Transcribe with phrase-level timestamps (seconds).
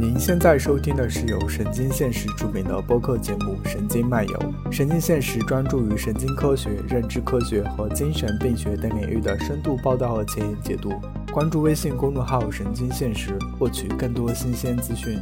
[0.00, 4.38] 您现在收听的是由神经现实出品的播客节目《神经漫游》。
[4.70, 10.92] 神经现实专注于神经科学、认知科学和精神病学等领域的深度报道和前沿解读。
[11.32, 15.18] 关注微信公众号“神经现实”，获取更多新鲜资讯。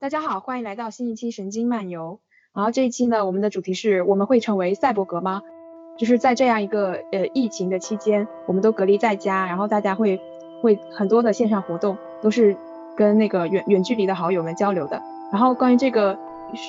[0.00, 2.18] 大家好，欢迎来到新一期《神经漫游》。
[2.52, 5.42] 然后这一期呢，我们的主题是我们会成为赛博格吗？
[5.96, 10.20] 就是在这样一个呃疫情的期间，我们都隔离在家，然后大家会
[10.62, 12.56] 会很多的线上活动都是。
[12.96, 15.00] 跟那个远远距离的好友们交流的，
[15.30, 16.18] 然后关于这个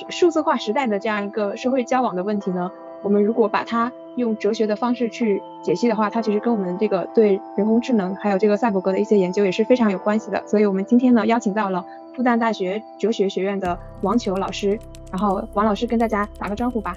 [0.08, 2.70] 数字化时代的这样一个社会交往的问题呢，
[3.02, 10.42] 我们如果把它用哲学的方式去解析的话，它其实跟我们这个对人工智能还有这个赛博格的一些研究也是非常有关系的。
[10.46, 14.78] 所以我们今天呢邀请到了复旦大学哲学学院的王球老师，
[15.12, 16.96] 然后王老师跟大家打个招呼吧。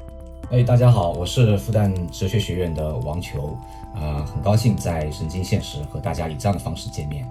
[0.52, 3.56] 哎，大家好，我是复旦哲学学院的王球，
[3.96, 7.26] 啊，很高兴在神经现实和大家以这样的方式见面。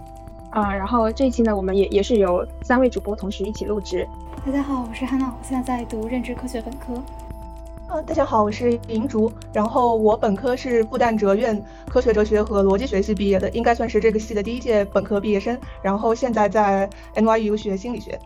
[0.50, 4.06] 啊，然后这一期呢，我们也也是由三位主播同时一起录制。
[4.44, 7.00] 大家好，我是汉娜，我现在在读认知科学本科。
[7.88, 18.18] 呃，大家好，我是银竹，然后我本科是复旦哲院科学哲学和逻辑学系毕业的，应该算是这个系的第一届本科毕业生，然后现在在 NYU 学心理学。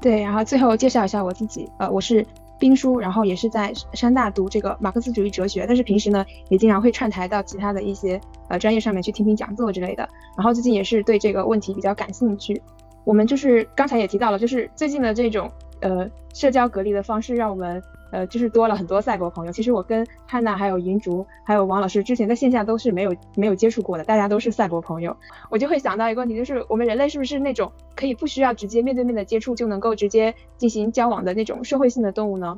[0.00, 2.26] 对，然后最后介绍一下我自己，呃，我是。
[2.58, 10.08] 兵书，然后也是在山大读这个马克思主义哲学，但是平时呢也经常会串台到其他的一些呃专业上面去听听讲座之类的。
[10.36, 12.60] 然后最近也是对这个问题比较感兴趣。
[13.04, 17.82] 我们就是刚才也提到了，就是最近的这种呃社交隔离的方式，让我们。
[18.14, 19.50] 呃，就是多了很多赛博朋友。
[19.50, 25.16] 其实我跟汉娜、还有银竹、还有王老师之前在线下都是没有没有接触过的，大家都是赛博朋友。
[25.50, 32.56] 我就会想到一个问题，就是我们人类是不是那种可以不需要直接面对面的接触就能够直接进行交往的那种社会性的动物呢？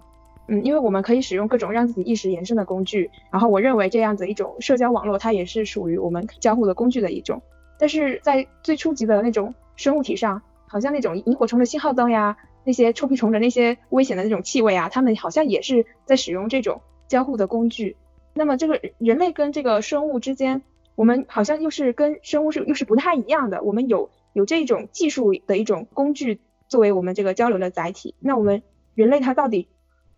[0.48, 7.40] 嗯，因为我们可以使用各种让自己意识延伸的工具，然后我认为这样子一种社交网络，它也是属于我们交互的工具的一种。
[7.78, 12.36] 但是在最初级的那种生物体上，好像那种萤火虫的信号灯呀。
[12.67, 17.96] 那些臭屁虫的那些危险的那种气味啊，他们好像也是在使用这种交互的工具。
[18.35, 20.63] 那么这个人类跟这个生物之间，
[20.96, 23.63] 我们好像又是跟生物是又是不太一样的。
[23.63, 28.17] 我们有有这种技术的一种工具作为我们这个交流的载体。
[28.18, 28.64] 那我们
[28.95, 29.69] 人类它到底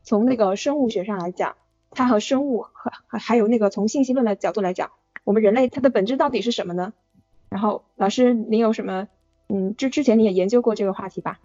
[0.03, 1.57] 从那个生物学上来讲，
[1.91, 4.91] 它和生物和还有那个从信息论的角度来讲，
[5.25, 6.95] 我们人类它的本质到底是什么呢？
[7.51, 9.07] 然后老师您有什么
[9.49, 11.39] 嗯之之前你也研究过这个话题吧？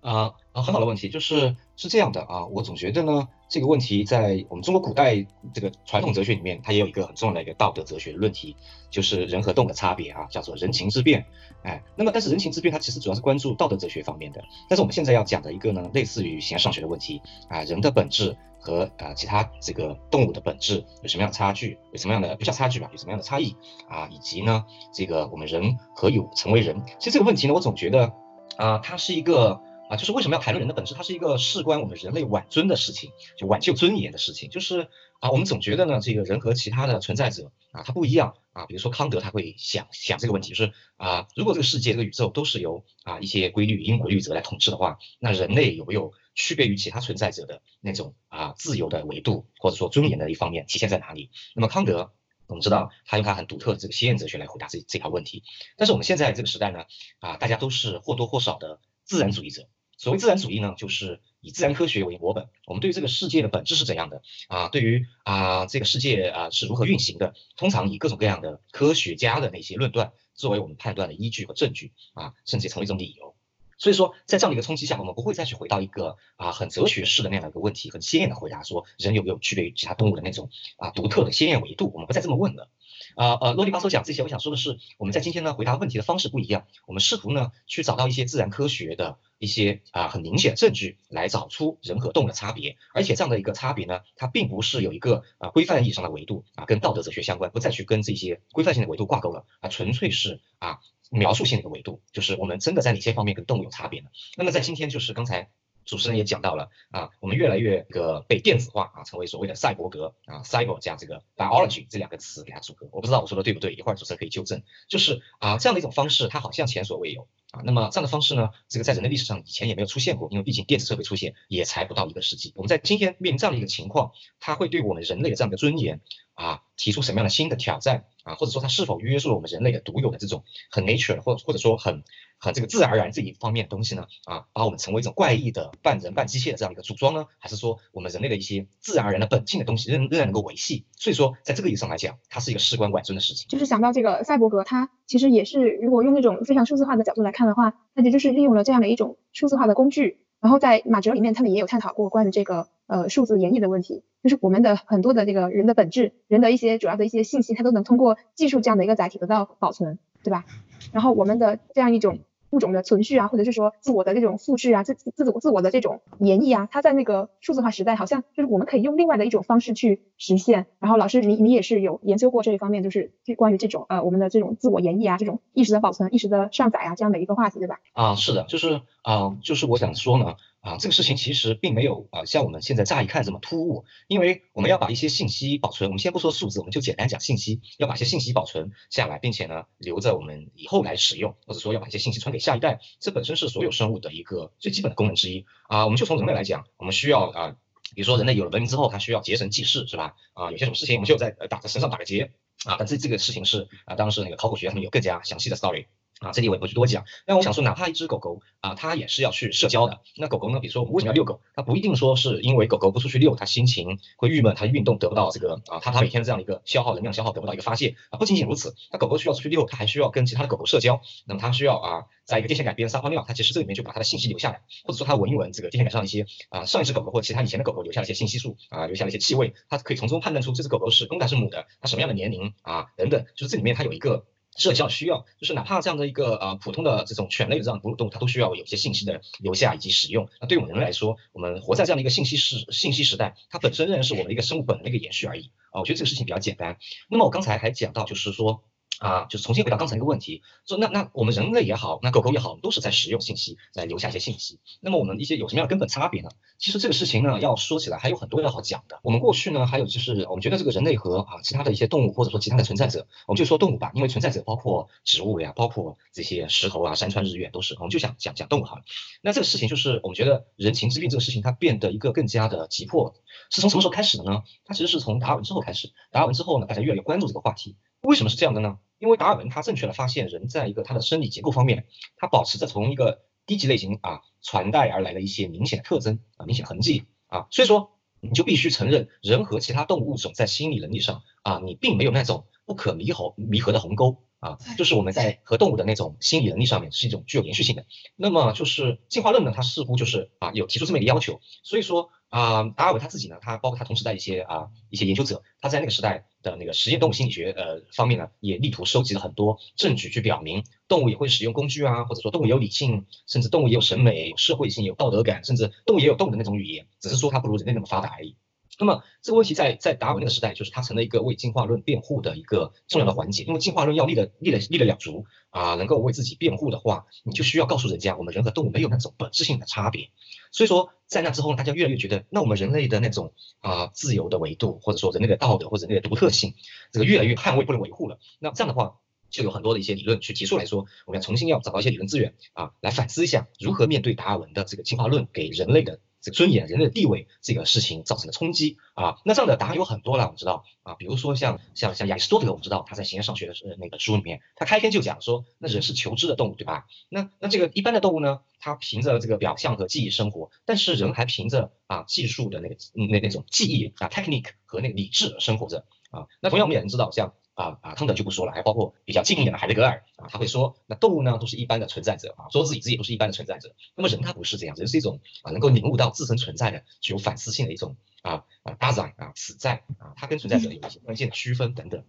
[0.00, 8.56] 啊啊，很好的问题，就是是这样的啊，我总觉得呢，这个问题在我们中国古代这个传统哲学里面，它也有一个很重要的一个道德哲学论题，
[8.90, 11.26] 就是人和动物的差别啊，叫做人情之变。
[11.64, 23.56] 哎，那么但是人情之变它其实主要是关注道德哲学方面的，但是我们现在要讲的一个呢，类似于形而上学的问题啊，人的本质和啊其他这个动物的本质有什么样的差距，有什么样的不叫差距吧，有什么样的差异
[23.88, 26.82] 啊，以及呢，这个我们人和有成为人？
[27.00, 28.12] 其实这个问题呢，我总觉得
[28.56, 29.60] 啊，它是一个。
[29.88, 30.94] 啊，就是为什么要谈论人的本质？
[30.94, 34.50] 它是一个事关我们人类挽尊的事情，就挽救尊严的事情。
[34.50, 34.88] 就是
[35.20, 38.66] 啊，我们总觉得呢，这个人和其他的存在者啊，他不一样啊。
[38.66, 51.30] 比如说康德，他会想想这个问题，就是啊，如果这个世界、这个宇宙都是由啊一些规律、因果律则来统治的话，那人类有没有区别于其他存在者的那种啊自由的维度，或者说尊严的一方面体现在哪里？
[51.54, 52.12] 那么康德，
[52.46, 55.44] 我们知道他用他很独特的这个先验哲学来回答这这条问题。
[55.78, 56.84] 但是我们现在这个时代呢，
[57.20, 59.66] 啊，大家都是或多或少的自然主义者。
[59.98, 62.48] 所谓自然主义呢，就是以自然科学为模本。
[62.66, 64.68] 我们对于这个世界的本质是怎样的啊？
[64.68, 73.34] 对于啊这个世界啊是如何运行的，通常以各种各样的科学家的那些论断作为我们判断的依据和证据啊，甚至成为一种理由。
[73.76, 82.70] 所以说，在这样的一个冲击下，我们不会再去回到一个啊很哲学式的那样的一个问题，很鲜艳的回答说人有没有区别于其他动物的那种啊独特的鲜艳维度，我们不再这么问了。
[83.14, 104.08] 啊呃，啰里吧嗦讲这些，我想说的是，我们在今天呢回答问题的方式不一样，我们试图呢去找到一些自然科学的一些啊很明显证据，来找出人和动物的差别，而且这样的一个差别呢，它并不是有一个啊规范意义上的维度啊，跟道德哲学相关，不再去跟这些规范性的维度挂钩了啊，纯粹是啊描述性的一个维度，就是我们真的在哪些方面跟动物有差别呢？
[104.36, 105.50] 那么在今天就是刚才。
[105.88, 114.62] 主持人也讲到了啊，我们越来越个被电子化啊，成为所谓的赛博格啊，cyber 加这个 biology 这两个词给它组合，我不知道我说的对不对，一会儿主持人可以纠正。
[114.86, 117.60] 就是啊，这样的一种方式，它好像前所未有啊。
[117.64, 122.52] 那么这样的方式呢，这个在人类历史上以前也没有出现过，因为毕竟电子设备出现也才不到一个世纪。
[122.56, 126.00] 我们在今天面临这样的一个情况，它会对我们人类的这样的尊严
[126.34, 132.04] 啊提出什么样的新的挑战啊，或者说它是否约束了我们人类的独有的这种很 nature 或或者说很
[132.40, 134.06] 很这个自然而然这一方面的东西呢？
[134.24, 137.26] 啊，把我们成为一种怪异的半人半机械的这样一个组装呢？
[137.38, 140.84] 还是说我们人类的一些自然而然的本性的东西仍仍然能够维系？
[140.96, 143.48] 所以说，在这个意义上来讲，它是一个事关管尊的事情。
[143.48, 150.18] 就是想到这个赛博格，它其实也是如果用那种非常数字化的角度来看看的话，那就就是利用了这样的一种数字化的工具。
[150.40, 160.44] 然后在马哲里面，他们也有探讨过关于这个呃数字演绎的问题，就是我们的很多的这个人的本质，人的一些主要的一些信息，它都能通过技术这样的一个载体得到保存，对吧？
[160.92, 162.18] 然后我们的这样一种。
[162.50, 170.66] 物种的存续啊，或者是说自我的这种复制啊，自自自自我的这种演绎啊，它在那个数字化时代，好像就是我们可以用另外的一种方式去实现。
[170.78, 177.80] 然后老师，你你也是有研究过这一方面，就是这关于这种呃我们的这种自我演绎啊，这种意识的保存、意识的上载啊这样的一个话题，对吧？
[177.92, 180.34] 啊，是的，就是啊，就是我想说呢。
[180.60, 195.84] 啊，这个事情其实并没有啊，像我们现在乍一看这么突兀，因为我们要把一些信息保存，我们先不说数字，我们就简单讲信息，要把一些信息保存下来，并且呢留着我们以后来使用，或者说要把一些信息传给下一代，这本身是所有生物的一个最基本的功能之一啊。
[195.84, 197.56] 我们就从人类来讲，我们需要啊，
[197.94, 200.16] 比如说人类有了文明之后，它需要结绳记事，是吧？
[200.34, 202.32] 啊，有些什么事情我们就在打在身上打个结
[202.64, 205.86] 啊，但这这个事情是啊，当时那个考古学他们有更加详细的 story。
[206.20, 207.04] 啊，这里我也不去多讲。
[207.26, 210.00] 那我想说，哪怕一只狗狗啊，它也是要去社交的。
[210.16, 211.40] 那狗狗呢，比如说我们为什么要遛狗？
[211.54, 218.18] 它不一定说是因为狗狗不出去遛，它心情会郁闷，它运动得不到这个啊，它它每天这样的一个消耗能量消耗得不到一个发泄啊。
[218.18, 221.00] 不仅仅如此，那狗狗需要出去遛，它还需要跟其他的狗狗社交。
[221.26, 234.24] 那么它需要啊，在一个电线杆边撒泡尿，它其实这里面就把它的信息留下来，或者说它闻一闻这个电线杆上一些啊上一只狗狗或其他以前的狗狗留下的一些信息素啊，留下了一些气味，它可以从中判断出这只狗狗是公的还是母的，它什么样的年龄啊等等，就是这里面它有一个。
[234.58, 240.28] 社交需要，就是哪怕这样的一个呃普通的这种犬类的这样哺乳动物，它都需要有一些信息的留下以及使用。
[240.40, 245.80] 那对我们人来说，我们活在这样的一个信息时信息时代，它本身仍然是我们的一个生物本能的一个延续而已啊。
[245.80, 246.76] 我觉得这个事情比较简单。
[247.08, 248.62] 那么我刚才还讲到，就是说。
[248.98, 254.58] 啊，就是重新回到刚才那个问题，说那那我们人类也好，那狗狗也好，都是在使用信息，在留下一些信息。
[254.80, 256.30] 那么我们一些有什么样的根本差别呢？
[256.58, 258.98] 其实这个事情呢，要说起来还有很多要好讲的。
[259.02, 268.82] 我们过去呢，还有就是我们觉得这个人类和啊其他的一些动物，或者说其他的存在者，我们就说动物吧，因为存在者包括植物呀，包括这些石头啊、山川日月都是，我们就想讲讲动物哈。
[269.22, 273.14] 那这个事情就是我们觉得人情之病这个事情它变得一个更加的急迫，
[273.50, 274.42] 是从什么时候开始的呢？
[274.64, 275.92] 它其实是从达尔文之后开始。
[276.10, 277.76] 达尔文之后呢，大家越来越关注这个话题。
[278.00, 278.78] 为什么是这样的呢？
[278.98, 297.84] 因为达尔文他正确的发现人在一个他的生理结构方面，他保持着从一个低级类型啊传代而来的一些明显特征啊明显痕迹啊，所以说你就必须承认人和其他动物物种在心理能力上啊，你并没有那种不可弥合弥合的鸿沟啊，就是我们在和动物的那种心理能力上面是一种具有延续性的。
[298.16, 302.10] 那么就是进化论呢，它似乎就是啊有提出这么一个要求，所以说。
[302.30, 318.36] 啊，达尔文他自己呢，他包括他同时代一些啊一些研究者，他在那个时代的那个实验动物心理学呃方面呢，也力图收集了很多证据，去表明动物也会使用工具啊，或者说动物有理性，甚至动物也有审美、有社会性、有道德感，甚至动物也有动物的那种语言，只是说它不如人类那么发达而已。
[318.78, 330.10] 那么这个问题在在达尔文那个时代，就是它成了一个为进化论辩护的一个重要的环节，因为进化论要立的立的立得了足啊，能够为自己辩护的话，你就需要告诉人家，我们人和动物没有那种本质性的差别。
[330.52, 336.54] 所以说，在那之后，大家越来越觉得，那我们人类的那种啊自由的维度，或者说人类的道德或者人类的独特性，
[336.92, 338.18] 这个越来越捍卫不能维护了。
[338.38, 345.98] 那这样的话，就有很多的一些理论去提出来说，我们要重新要找到一些理论资源啊，来反思一下如何面对达尔文的这个进化论给人类的。
[346.20, 356.86] 这个尊严、人类的地位这个事情造成的冲击啊，那这样的答案有很多了，我们知道啊，比如说像像像亚里士多德，我们知道他在《形而上学》的那个书里面，他开篇就讲说，那人是求知的动物，对吧？
[357.08, 366.26] 那那这个一般的动物呢，它凭着这个表象和记忆生活，但是人还凭着啊技术的那个那那种记忆啊 technique 和那个理智生活着啊。
[366.40, 367.34] 那同样我们也能知道像。
[367.58, 373.74] 啊啊，康德就不说了，还包括比较近一点的海德格尔啊，他会说，那动物呢都是一般的存在者啊，桌子椅子也都是一般的存在者。
[373.96, 382.04] 那么人他不是这样，人是一种啊能够领悟到自身存在的、具有反思性的一种啊啊大在啊此在啊，他跟存在者有一些关键的区分等等。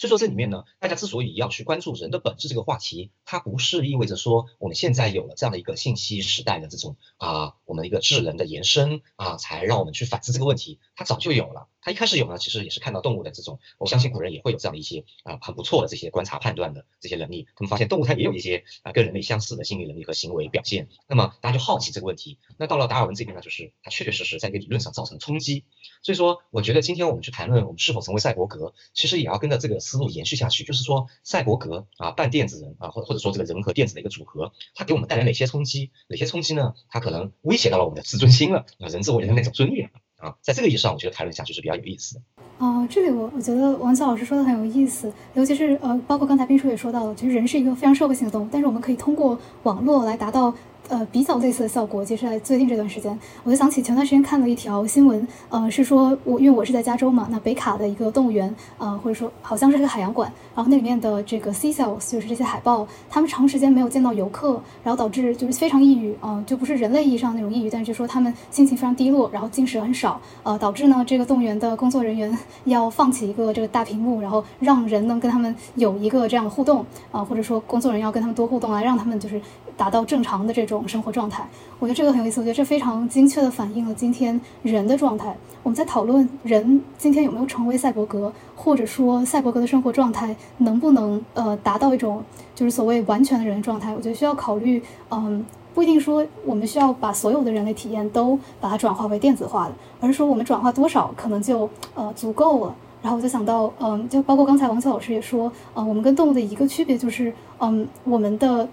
[0.00, 10.78] 所以说这里面呢，大家之所以要去关注人的本质这个话题，它不是意味着说我们现在有了这样的一个信息时代的这种啊，我们一个智能的延伸啊，才让我们去反思这个问题。
[10.94, 17.46] 它早就有了，它一开始有呢，其实也是看到动物的这种，我相信古人也会有这样的一些啊很不错的这些观察判断的这些能力。
[17.56, 20.88] 他们发现动物它也有一些啊跟人类相似的心理能力和行为表现。
[21.06, 22.36] 那么大家就好奇这个问题。
[22.58, 25.64] 那到了达尔文这边呢，就是它确确实实在一个理论上造成冲击。
[26.02, 30.64] 所以说，我觉得今天我们去谈论我们是否成为赛博格，其实也要跟着这个思路延续下去。
[30.64, 35.90] 就是说，赛博格啊，半电子人啊，或或者说这个人和电子的一个组合，它给我们带来哪些冲击？
[36.06, 36.74] 哪些冲击呢？
[36.90, 39.90] 它可能威胁到了我们的自尊心了啊，人自我人的那种尊严。
[40.18, 42.20] 啊，在这个意义上，我觉得谈论一下就是比较有意思的。
[42.58, 50.52] 啊，这里我我觉得王乔老师说的很有意思，尤其是呃，包括刚才冰叔也说到了，其实人是一个非常社会性的动物，但是我们可以通过网络来达到。
[50.88, 79.38] 呃，比较类似的效果，其实在最近这段时间，我就想起前段时间看了一条新闻，呃，是说我因为我是在加州嘛，那北卡的一个动物园，呃，或者说好像是个海洋馆，然后那里面的这个 seashells 就是这些海豹，他们长时间没有见到游客，然后导致就是非常抑郁，嗯，就不是人类意义上那种抑郁，但是就说他们心情非常低落，然后进食很少，呃，导致呢这个动物园的工作人员要放弃一个这个大屏幕，然后让人能跟他们有一个这样的互动，啊，或者说工作人员要跟他们多互动啊让他们就是。
[79.78, 82.40] 达到正常的这种生活状态，我觉得这个很有意思。
[82.40, 85.34] 我觉得这非常精确地反映了今天人的状态。
[85.62, 92.22] 我们在讨论人今天有没有成为赛博格，或者说赛博格的生活状态能不能呃达到一种
[92.56, 93.94] 就是所谓完全的人状态。
[93.94, 102.74] 我觉得需要考虑，嗯，不一定说我们需要把所有的人类体验都把它转化为电子化的，而是说我们转化多少可能就呃足够了。
[103.00, 108.68] 然后我就想到，嗯，就包括刚才王秋老师也说，呃，我们跟动物的一个区别就是，嗯，我们的。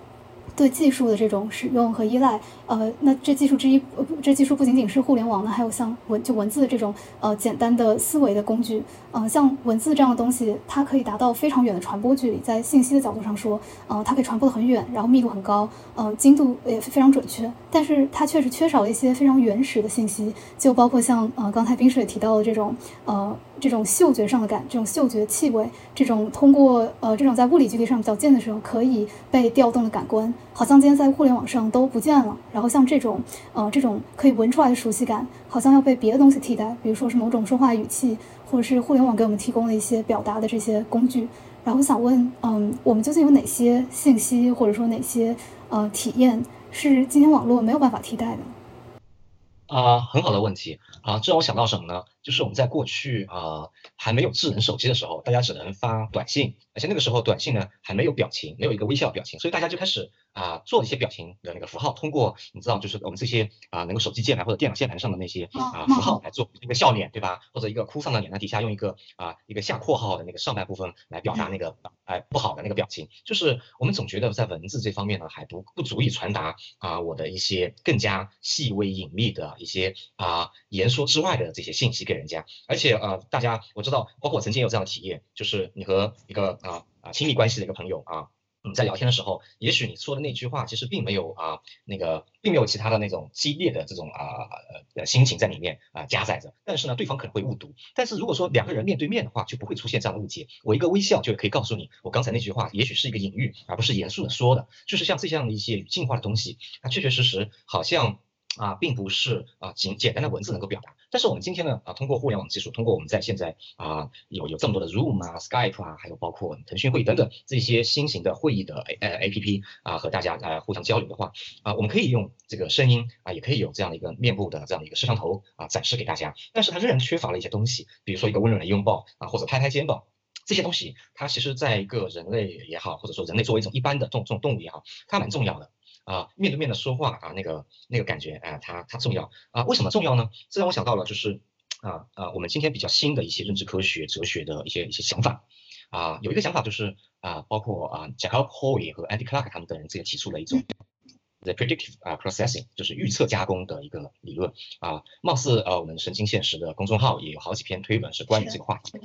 [0.56, 8.82] 对技术的这种使用和依赖，呃，那这技术之一，呃，这技术不仅仅是互联网呢，还有像文就文字这种呃简单的思维的工具，
[9.12, 23.36] 呃，像文字这样的东西，它可以达到非常远的传播距离，在信息的角度上说，呃，它可以传播的很远，然后密度很高，呃，精度也非常准确，但是它确实缺少了一些非常原始的信息，就包括像呃刚才冰水也提到的这种呃。
[23.60, 32.38] 这种嗅觉上的感，这种嗅觉气味，这种通过呃这种在物理距离上比较近的时候可以被调动的感官，好像今天在互联网上都不见了。
[32.52, 33.22] 然后像这种
[33.54, 38.18] 呃这种可以闻出来的熟悉感，好像要被别的东西替代，比如说是某种说话语气，
[38.50, 41.28] 或者是互联网给我们提供的一些表达的这些工具。
[41.64, 45.36] 然后我想问，嗯，我们究竟有哪些信息，或者说哪些
[45.70, 49.76] 呃体验是今天网络没有办法替代的？
[49.76, 52.04] 啊，很好的问题啊，这让我想到什么呢？
[52.26, 67.42] 就是我们在过去啊还没有智能手机的时候，大家只能发短信，而且那个时候短信呢还没有表情，没有一个微笑表情，所以大家就开始啊做一些表情的那个符号，通过你知道就是我们这些啊能够手机键盘或者电脑键盘上的那些啊符号来做一个笑脸，对吧？
[67.54, 73.08] 或者一个哭丧的脸，那底下用一个啊一个下括号的那个上半部分来表达那个哎不好的那个表情。
[73.24, 88.30] 就是我们总觉得在文字这方面呢还不不足以传达啊我的一些更加细微隐秘的一些啊言说之外的这些信息给人家，而且呃大家我知道，包括我曾经有这样的体验，就是你和一个啊啊亲密关系的一个朋友啊。
[88.68, 94.50] 你在聊天的时候，也许你说的那句话其实并没有啊，那个并没有其他的那种激烈的这种啊
[94.96, 97.76] 呃心情在里面啊加载着，但是呢，对方可能会误读。
[97.94, 100.48] 但是如果说两个人面对面的话，就不会出现这样的误解。
[100.64, 104.68] 我一个微笑就可以告诉你，我刚才那句话也许是一个隐喻，而不是严肃的说的。
[104.88, 108.18] 就是像这样的一些语境化的东西，它确确实实好像。
[108.58, 121.32] 啊，并不是啊简简单的文字能够表达，但是我们今天呢啊，通过互联网技术，通过我们在现在啊有有这么多的 Zoom 啊、Skype 啊，还有包括腾讯会议等等这些新型的会议的呃 APP 啊，和大家啊互相交流的话
[121.64, 130.04] 啊，我们可以用这个声音啊，也可以有这样的一个面部的这样的一个摄像头啊展示给大家，但是它仍然缺乏了一些东西，比如说一个温暖的拥抱啊，或者拍拍肩膀
[130.46, 135.72] 这些东西，它其实在一个人类也好，或者说人类作为一种一般的这种这种动物也好，它蛮重要的。
[136.06, 139.66] 啊，面对面的说话啊，那个那个感觉，啊，它它重要啊？
[139.66, 140.30] 为什么重要呢？
[140.50, 141.42] 这让我想到了，就是
[141.82, 145.44] 啊啊，我们今天比较新的一些认知科学、哲学的一些一些想法
[145.90, 150.64] 啊，有一个想法就是啊，包括啊，Jacob Hoy 和 Andy Clark 他们等人之前提出了一种
[151.42, 159.00] the predictive 啊 processing，就是预测加工的一个理论啊，貌似呃，我们神经现实的公众号也有好几篇推文是关于这个话题。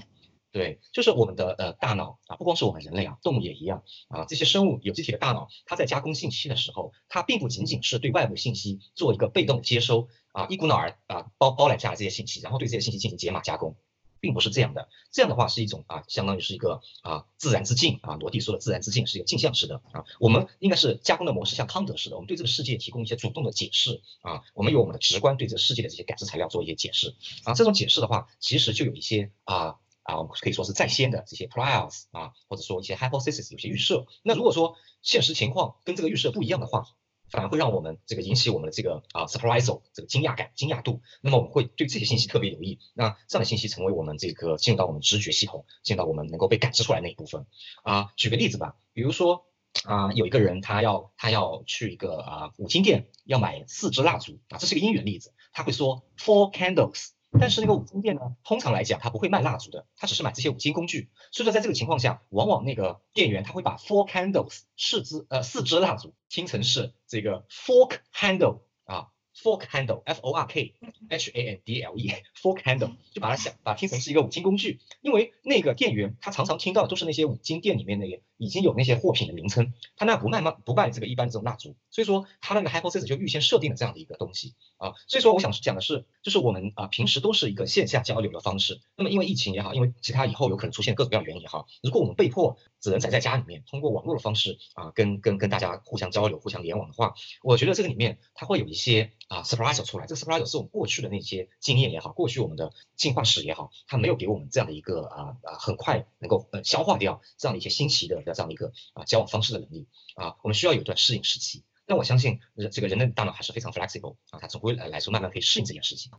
[0.53, 4.25] 对，就是我们的呃大脑啊，不光是我们人类啊，动物也一样啊。
[4.25, 13.77] 这些生物有机体的大脑，它在加工信息的时候，它并不仅仅是对外部信息做一个被动的接收啊，一股脑儿啊包包揽下来这些信息，然后对这些信息进行解码加工，
[14.19, 14.89] 并不是这样的。
[15.13, 18.17] 这样的话是一种啊，相当于是一个啊自然之镜啊。
[18.17, 20.05] 罗蒂说的自然之镜是一个镜像式的啊。
[20.19, 24.43] 我们应该是加工的模式像康德似的，我们对这个世界提供一些主动的解释啊。
[24.55, 27.15] 我们有我们的直观对这个世界的这些感知材料做一些解释
[27.45, 27.55] 啊。
[27.55, 29.77] 这种解释的话，其实就有一些啊。
[30.03, 34.07] 啊，我们可以说是在先的这些 priors 啊，或者说一些 hypothesis 有些预设。
[34.23, 36.85] 那如果说现实情况跟这个预设不一样的话，
[37.31, 41.01] 反而会让我们这个引起我们的这个啊 surprise 这个惊讶感、惊讶度。
[41.21, 42.81] 那么我们会对这些信息特别留意。
[42.93, 47.47] 那这样的信息成为我们这个进入到我们直觉系统，进入到我们能够被感知出来那一部分。
[47.85, 49.47] 啊，举个例子吧，比如说
[49.85, 57.11] 啊，有一个人他要他要去一个啊五金店要买四支蜡烛啊，这是一个因缘例子，他会说 four candles。
[57.39, 61.11] 但是那个五金店呢，通常来讲，他不会卖蜡烛的，他只是买这些五金工具。
[61.31, 70.75] 所以说，在这个情况下，往往那个店员他会把 four candles 四支呃四支蜡烛听成是这个 fork handle 啊 fork handle，f o r k
[71.09, 80.51] h a n d l e，fork handle，就把它想把它听成是一个五金工具，因为那个店员他常常听到的都是那些五金店里面那个已经有那些货品的名称，他那不卖吗？
[80.65, 84.55] 不卖这个一般的这种蜡烛，所以说他那个 hypothesis 就预先设定了这样的一个东西。
[84.79, 109.05] 啊，所以说我想讲的是，就是我们啊平时都是一个线下交流的方式，那么因为疫情也好，因为其他以后有可能出现各种各样原因也好，如果我们被迫只能宅在家里面，通过网络的方式啊跟跟跟大家互相交流、互相联网的话，我觉得这个里面它会有一些啊 surprise 出来，这个 surprise 是我们过去的那些经验也好，过去我们的进化史也好，它没有给我们这样的一个啊啊很快能够呃消化掉这样的一些新奇的这样的一个啊。
[109.05, 111.65] 交往方式的能力啊，我们需要有一段适应时期。
[111.87, 116.13] 但我相信人这个人的大脑还是非常 flexible 啊，它总归来来说慢慢可以适应这件事情。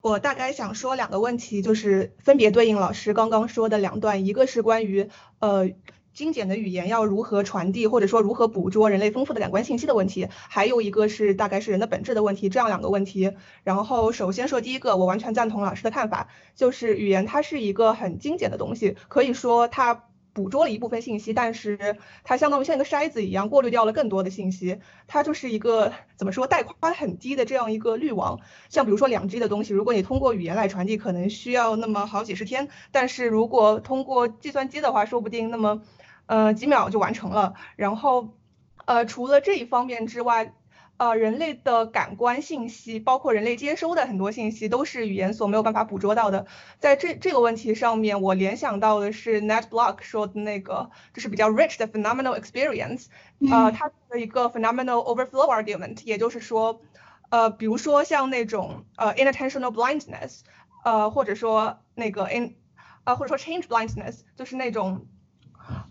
[0.00, 5.10] 我大概想说两个问题，就是分别对应老师刚刚说的两段，一个是关于
[5.40, 5.70] 呃
[6.14, 13.32] 精简的语言要如何传递，或者说如何捕捉人类丰富的感官信息的问题，还有一个是大概是人的本质的问题，这样两个问题。
[13.64, 20.07] 然后首先说第一个，我完全赞同老师的看法，就是语言它是一个很精简的东西，可以说它。
[20.38, 24.78] 捕捉了一部分信息，但是它相当于像一个筛子一样过滤掉了更多的信息。
[25.08, 28.38] 它就是一个怎么说带宽很低的这样一个滤网。
[28.68, 35.82] 像比如说两 G 的东西，如果你通过语言来传递，可能需要那么好几十天；但是如果通过计算机的话，说不定那么
[36.26, 37.54] 呃几秒就完成了。
[37.74, 38.28] 然后
[38.84, 40.54] 呃除了这一方面之外。
[40.98, 46.46] 呃，人类的感官信息，包括人类接收的很多信息，都是语言所没有办法捕捉到的。
[46.80, 53.06] 在这这个问题上面，我联想到的是 Net Block 说的那个，就是比较 rich 的 phenomenal experience。
[53.48, 56.80] 呃，它的一个 phenomenal overflow argument，也就是说，
[57.30, 60.40] 呃，比如说像那种呃 inattentional blindness，
[60.82, 62.56] 呃，或者说那个 in，
[63.04, 65.06] 呃，或者说 change blindness，就是那种，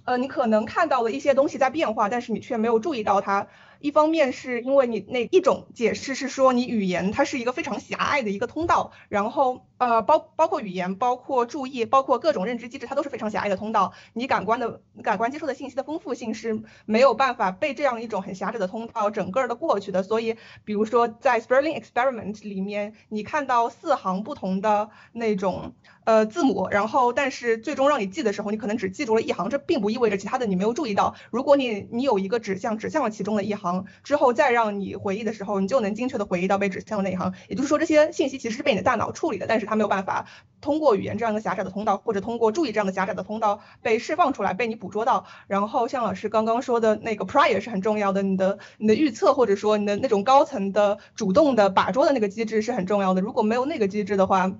[0.03, 3.47] 呃，你可能看到了一些东西在变化，但是你却没有注意到它。
[3.79, 13.93] 一方面是因为你那一种解释是说你语言它是一个非常狭隘的一个通道，然后呃包包括语言，包括注意，包括各种认知机制，它都是非常狭隘的通道。
[14.13, 20.03] 你感官的感官接受的信息的丰富性是没有办法被这样一种很狭窄的通道整个的过去的。
[20.03, 25.73] 所以，比如说在 Sperling Experiment 里面，你看到四行不同的那种
[26.05, 31.15] 呃字母，然后但是最终让你记的时候，你可能只记住了一行，这并不意味着其他的你没有注意到。
[31.31, 33.85] 如果你你有一个指向指向了其中的一行。
[34.03, 37.33] 之后再让你回忆的时候，你就能精确的回忆到被指向的那一行。
[37.49, 40.25] 也就是说，这些信息其实是被你的大脑处理的，但是它没有办法
[40.61, 45.25] 通过语言这样一个狭窄的通道，或者通过注意这样的狭窄的通道被释放出来，被你捕捉到。
[45.47, 53.21] 然后像老师刚刚说的那个 prior 是很重要的，你的你的预测或者说你的那种高层的主动的把捉的那个机制是很重要的。
[53.21, 54.51] 如果没有那个机制的话，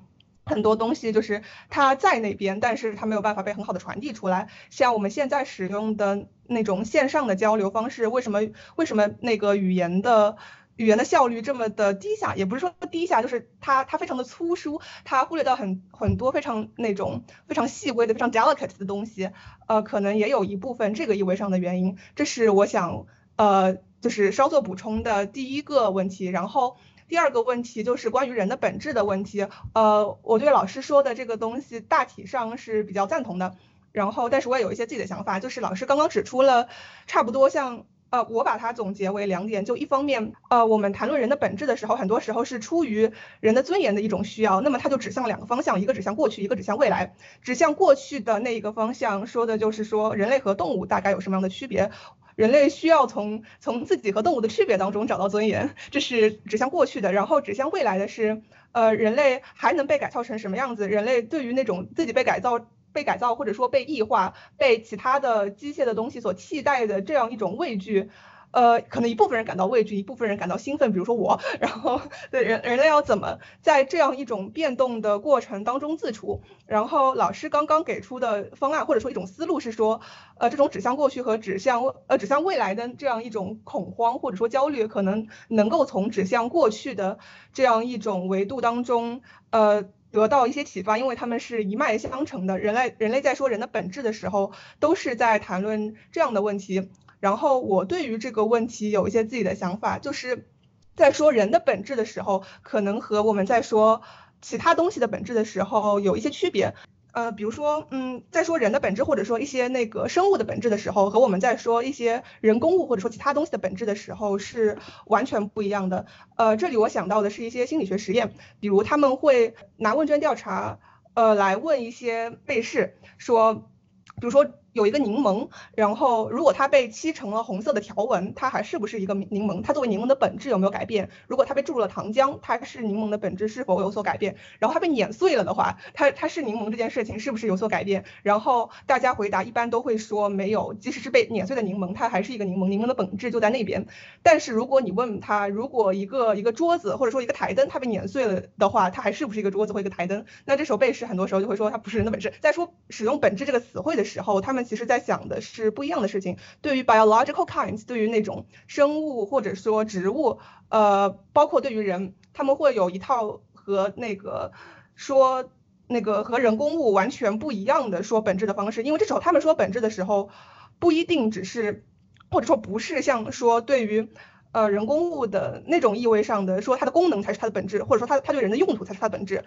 [0.46, 4.48] 很多东西就是它在那边，但是它没有办法被很好的传递出来。
[4.70, 8.40] 像我们现在使用的那种线上的交流方式，为什么
[8.78, 10.38] 为什么那个语言的
[10.78, 12.36] 语言的效率这么的低下？
[12.36, 19.32] 也不是说低下，就是它它非常的粗疏，它忽略到很很多非常那种非常细微的、非常 delicate 的东西。
[19.68, 21.98] 呃，可能也有一部分这个意味上的原因。
[22.16, 26.28] 这是我想呃就是稍作补充的第一个问题。
[26.28, 26.78] 然后。
[27.10, 33.56] 第二个问题就是关于人的本质的问题，呃，我对老师说的这个东西大体上是比较赞同的，
[33.94, 36.68] 然后，但是我也有一些自己的想法，就是老师刚刚指出了
[37.06, 51.92] 差不多像，呃，我把它总结为两点，就一方面，呃，我们谈论人的本质的时候，很多时候是出于人的尊严的一种需要，那么它就指向两个方向，一个指向过去，一个指向未来，指向过去的那一个方向说的就是说人类和动物大概有什么样的区别。
[52.36, 57.12] 人类需要从从自己和动物的区别当中找到尊严，这是指向过去的。
[57.12, 58.44] 然后指向未来的是，
[58.74, 60.88] 呃，人类还能被改造成什么样子？
[60.88, 62.60] 人类对于那种自己被改造、
[62.98, 68.10] 被改造或者说被异化、被其他的机械的东西所替代的这样一种畏惧。
[68.50, 71.40] 呃，可能一部分人感到畏惧，一部分人感到兴奋，比如说我。
[71.60, 76.42] 然后，对人人类要怎么在这样一种变动的过程当中自处？
[76.66, 80.00] 然后老师刚刚给出的方案或者说一种思路是说，
[80.40, 87.20] 呃，这种指向过去和指向呃指向未来的这样一种恐慌或者说焦虑，可能能够从指向过去的
[87.54, 92.60] 这样一种维度当中，呃，得到一些启发，因为他们是一脉相承的。
[92.60, 96.90] 人类人类在说人的本质的时候，都是在谈论这样的问题。
[97.20, 100.48] 然后我对于这个问题有一些自己的想法，就是
[100.96, 104.02] 在说人的本质的时候，可能和我们在说
[104.42, 106.76] 其他东西的本质的时候有一些区别。
[107.18, 114.78] 呃，比如说，嗯，在说人的本质或者说一些那个生物的本质的时候，和我们在说一些人工物或者说其他东西的本质的时候是
[115.08, 116.06] 完全不一样的。
[116.36, 120.78] 呃，这里我想到的是一些心理学实验，比如他们会拿问卷调查，
[121.16, 124.46] 呃，来问一些被试，说，比如说。
[124.78, 129.64] 有一个柠檬，然后如果它被漆成了红色的条纹，它还是不是一个柠檬？
[129.64, 131.10] 它作为柠檬的本质有没有改变？
[131.28, 134.36] 如果它被注入了糖浆，它是柠檬的本质是否有所改变？
[134.60, 138.06] 然后它被碾碎了的话，它它是柠檬这件事情是不是有所改变？
[138.22, 143.88] 然后大家回答一般都会说没有，即使是被碾碎的柠檬，它还是一个柠檬，柠檬的本质就在那边。
[144.22, 150.26] 但是如果你问他，如果一个一个桌子或者说一个台灯它被碾碎了的话，它还是不是一个桌子或一个台灯？
[150.46, 152.32] 那这时候背诗很多时候就会说它不是人的本质。
[152.42, 156.38] 在说使用本质这个词汇的时候，他们其实在想的是不一样的事情。
[156.62, 164.52] 对于 biological kinds，对于那种生物或者说植物，呃，包括对于人，他们会有一套和那个
[164.94, 165.50] 说
[165.88, 168.84] 那个和人工物完全不一样的说本质的方式。
[168.84, 170.30] 因为这时候他们说本质的时候，
[170.78, 171.86] 不一定只是
[172.30, 174.10] 或者说不是像说对于
[174.52, 179.46] 呃人工物的那种意味上的说它的功能才是它的本质，或者说它它对人的用途才是它的本质。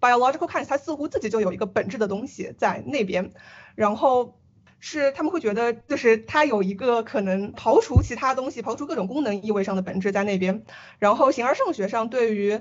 [0.00, 3.32] biological kinds，它似乎自己就有一个本质的东西在那边，
[3.74, 4.39] 然后。
[4.80, 10.64] 是他们会觉得，就是它有一个可能刨除其他东西、刨除各种功能意味上的本质在那边。
[10.98, 12.60] 然后形而上学上对于，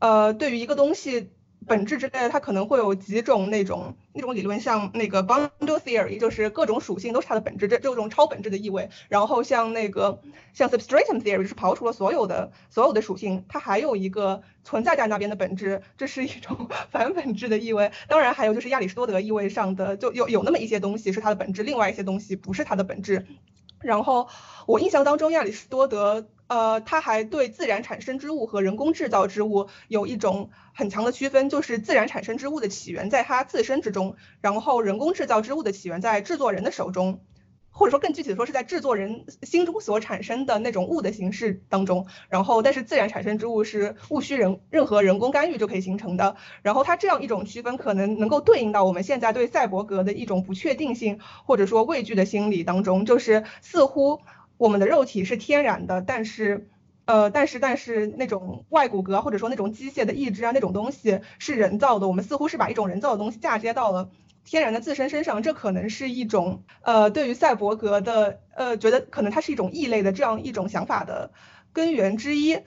[0.00, 1.30] 呃，对于一个东西。
[1.66, 8.88] 本质之类的，它可能会有几种那种那种理论，像那个 bundle theory，就是各种属性都是它的本质，这这种超本质的意味。
[9.08, 10.20] 然后像那个
[10.52, 17.92] 像 substratum theory，是刨除了所有的所有的属性，它还有一个存在在那边的本质，这是一种 反本质的意味。
[18.08, 23.26] 当然还有就是亚里士多德意味上的，就有有那么一些东西是它的本质，另外一些东西不是它的本质。
[23.80, 24.28] 然后
[24.66, 26.26] 我印象当中，亚里士多德。
[26.50, 37.20] 呃，他还对自然产生之物和人工制造之物有一种很强的区分，就是自然产生之物的起源在它自身之中，然后人工制造之物的起源在制作人的手中。
[37.72, 42.04] 或者说更具体的说，是在制作人心中所产生的那种物的形式当中。
[42.28, 46.34] 然后，但是自然产生之物是无需人任何人工干预就可以形成的。
[46.62, 54.20] 然后，它这样一种区分，可能能够对应到我们现在对赛博格的一种不确定性或者说畏惧的心理当中，就是似乎
[54.60, 56.68] 我们的肉体是天然的，但是，
[57.06, 62.06] 呃，但是但是那种外骨骼或者说那种机械的意志啊那种东西是人造的。
[62.06, 64.10] 我们似乎是把一种人造的东西嫁接到了。
[64.44, 71.30] 天然的自身身上，这可能是一种呃，对于赛博格的呃，觉得可能它是一种异类的这样一种想法的
[71.72, 72.58] 根源之一，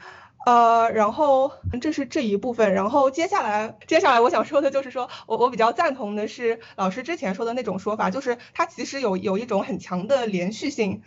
[0.47, 11.01] 呃，然后这是这一部分，然后接下来接下来我想说的就是说我我比较赞同的是老师之前说的那种说法，就是它其实有有一种很强的连续性，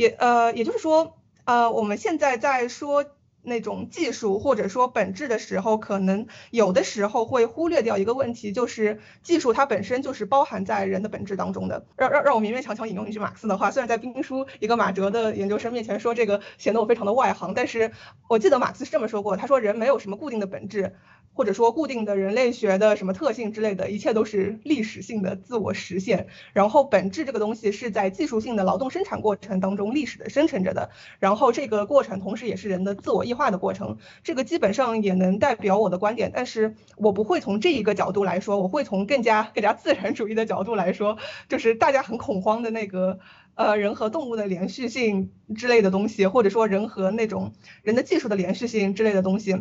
[0.00, 3.04] 也呃，也就是说呃，我们现在在说。
[3.42, 11.86] 那种技术或者说本质的时候，可能有的时候会忽略掉一个问题，就是技术它本身就是包含在人的本质当中的。
[11.96, 17.92] 让让让我勉勉强强引用一句马克思的话，虽然在兵书一个马哲的研究生面前说这个显得我非常的外行，但是
[18.28, 20.94] 我记得马克思是这么说过，他说人没有什么固定的本质。
[21.32, 26.26] 或者说固定的人类学的什么特性之类的，一切都是历史性的自我实现。
[26.52, 30.90] 然后本质这个东西是在技术性的劳动生产过程当中历史的生成着的。
[31.20, 33.96] 然后这个过程同时也是人的自我异化的过程。
[34.24, 41.16] 这个基本上也能代表我的观点，但是我不会从这一个角度来说，我会从更加更加自然主义的角度来说，
[41.48, 43.20] 就是大家很恐慌的那个
[43.54, 49.56] 呃人和动物的连续性之类的东西，或者说人和那种人的技术的连续性之类的东西。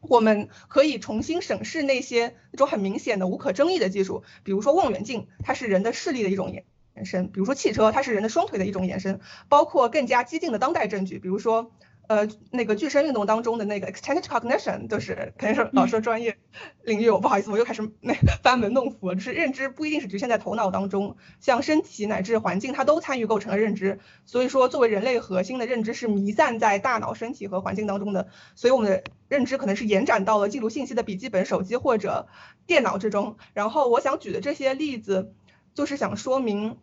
[0.00, 6.64] 我们可以重新审视那些那种很明显的无可争议的技术，比如说望远镜，它是人的视力的一种延
[6.96, 11.70] 延伸；比如说汽车，它是人的双腿的一种延伸；包括更加激进的当代证据，比如说。
[12.08, 16.36] 呃，那个具身运动当中的那个 extended cognition，就是肯定是老师的专业
[16.82, 17.08] 领域。
[17.08, 18.12] 我不好意思，我又开始那
[18.42, 19.14] 班门弄斧了。
[19.14, 24.00] 就是认知不一定是局限在头脑当中，像身体乃至环境，它都参与构成了认知。
[24.26, 28.28] 所以说，作为人类核心的认知是弥散在大脑、身体和环境当中的。
[28.56, 32.26] 所以我们的认知可能是延展到了记录信息的笔记本、手机或者
[32.66, 33.36] 电脑之中。
[33.54, 35.32] 然后我想举的这些例子，
[35.72, 36.76] 就是想说明，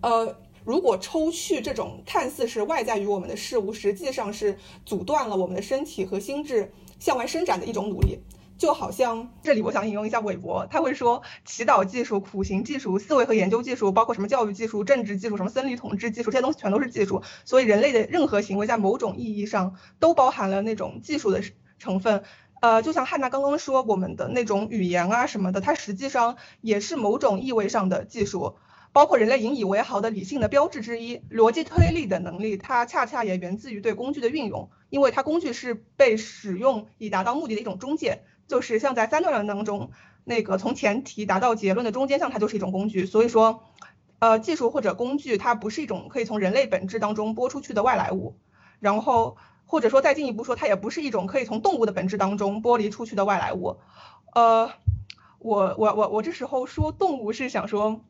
[0.00, 0.36] 呃。
[0.66, 8.18] 如果抽去这种看似是外在于我们的事物，实际上是阻断了我们的身体和心智向外伸展的一种努力。
[8.58, 17.22] 就好像这里，我想引用一下韦伯，他会说，祈祷技术、苦行技术、思维和研究技术，包括什么教育技术、政治技术、什么森林统治技术，这些东西全都是技术。
[17.44, 21.42] 所以，人类的任何行为，在某种意义上都包含了那种技术的
[21.78, 22.24] 成分。
[22.62, 28.56] 呃，就像汉娜刚刚说，我们的那种语言啊什么的，它实际上也是某种意味上的技术。
[28.96, 39.90] 包括人类引以为豪的理性的标志之一，逻辑推理的能力，它恰恰也源自于对工具的运用，因为它工具是被使用以达到目的的一种中介，就是像在三段论当中，
[40.24, 43.04] 那个从前提达到结论的中间项，它就是一种工具。
[43.04, 43.64] 所以说，
[44.18, 48.38] 呃，技术或者工具，它不是一种可以从人类本质当中拨出去的外来物，
[48.80, 53.76] 然后或者说再进一步说，它也不是一种可以从动物的本质当中剥离出去的外来物。
[54.34, 54.70] 呃，
[55.38, 58.00] 我我我我这时候说动物是想说。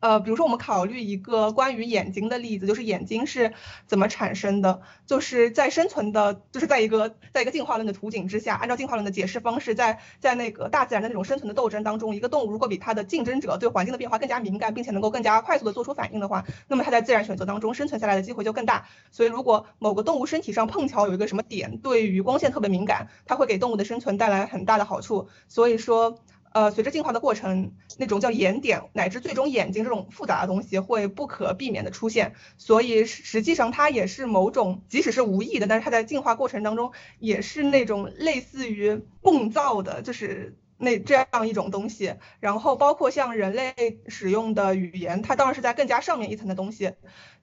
[0.00, 3.52] 呃，比如说我们考虑一个关于眼睛的例子，就是眼睛是
[3.86, 18.86] 怎么产生的，就是在生存的，就是在一个在一个进化论的图景之下，按照进化论的解释方式，在在那个大自然的那种生存的斗争当中，一个动物如果比它的竞争者对环境的变化更加敏感，并且能够更加快速的做出反应的话，那么它在自然选择当中生存下来的机会就更大。
[19.10, 25.28] 所以如果某个动物身体上碰巧有一个什么点对于光线特别敏感，它会给动物的生存带来很大的好处。
[25.46, 26.18] 所以说。
[26.52, 42.14] 呃，随着进化的过程，那种叫眼点乃至最终眼睛这种复杂的东西会不可避免的出现，所以实际上它也是某种，即使是无意的，但是它在进化过程当中也是那种类似于共造的，就是那这样一种东西。
[42.40, 46.94] 然后包括像人类使用的语言，它当然是在更加上面一层的东西，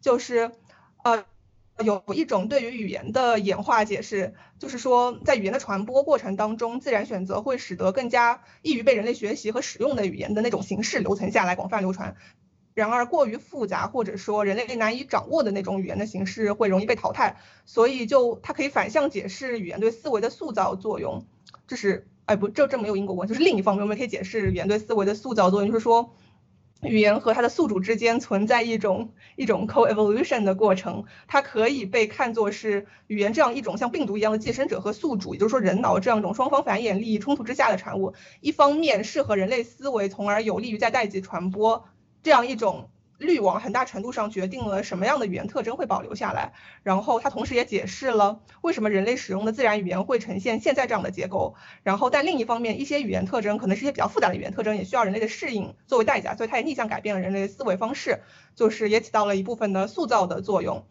[0.02, 0.52] 就是
[1.04, 1.24] 呃。
[1.84, 12.16] 有一种对于语言的演化解释，就是说，在语言的传播过程当中，自然选择会使得更加易于被人类学习和使用的语言的那种形式留存下来，广泛流传。
[12.74, 17.38] 然而，过于复杂或者说人类难以掌握的那种语言的形式会容易被淘汰。
[17.66, 21.26] 所以，就它可以反向解释语言对思维的塑造作用。
[21.68, 26.14] 这是，哎不，这这没有因果关系，就是另一方面，我们可以解释语言对思维的塑造作用，就是说。
[26.82, 38.14] 语言和它的宿主之间存在一种一种 coevolution 的过程，它可以被看作是语言这样一种像病毒一样的寄生者和宿主，也就是说人脑这样一种双方繁衍利益冲突之下的产物。
[38.42, 41.86] 一方面适合人类思维，从而有利于在代际传播
[42.22, 42.90] 这样一种。
[43.18, 46.54] 滤网很大程度上决定了什么样的语言特征会保留下来，
[46.84, 51.56] 然后它同时也解释了为什么人类使用的自然语言会呈现现在这样的结构。
[51.82, 58.22] 然后，但另一方面，一些语言特征可能是一些比较复杂的语言特征，也需要人类的适应作为代价，所以它也逆向改变了人类的思维方式，
[58.56, 60.86] 就是也起到了一部分的塑造的作用。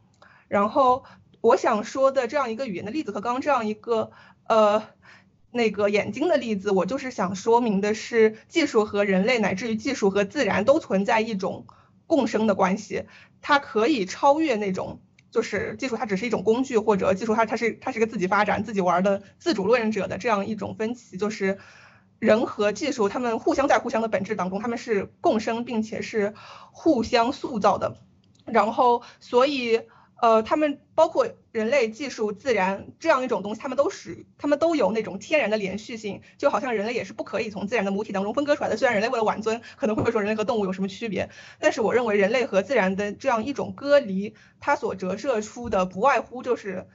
[0.49, 1.05] 然后，
[1.41, 4.11] 我想说的这样一个语言的例子和刚刚这样一个
[4.49, 4.83] 呃
[5.53, 11.67] 那个眼睛的例子，我就是想说明的是，技术和人类乃至于技术和自然都存在一种。
[12.07, 13.05] 共生的关系，
[13.41, 21.59] 它可以超越那种，就是技术它只是一种工具，或者技术它它是它是个自己发展、自己玩的自主论者的这样一种分歧，就是
[22.19, 26.35] 人和技术他们互相在互相的本质当中，他们是共生并且是
[26.73, 27.97] 互相塑造的，
[28.45, 29.83] 然后所以。
[30.21, 38.77] 呃，他们包括人类、技术、自然这样一种东西，他们都使，他们都有那种天然的连续性，就好像人类也是不可以从自然的母体当中分割出来的。
[38.77, 41.29] 虽然人类为了挽尊，可能会说人类和动物有什么区别，
[41.61, 46.87] 但是我认为人类和自然的这样一种隔离，它所折射出的不外乎就是。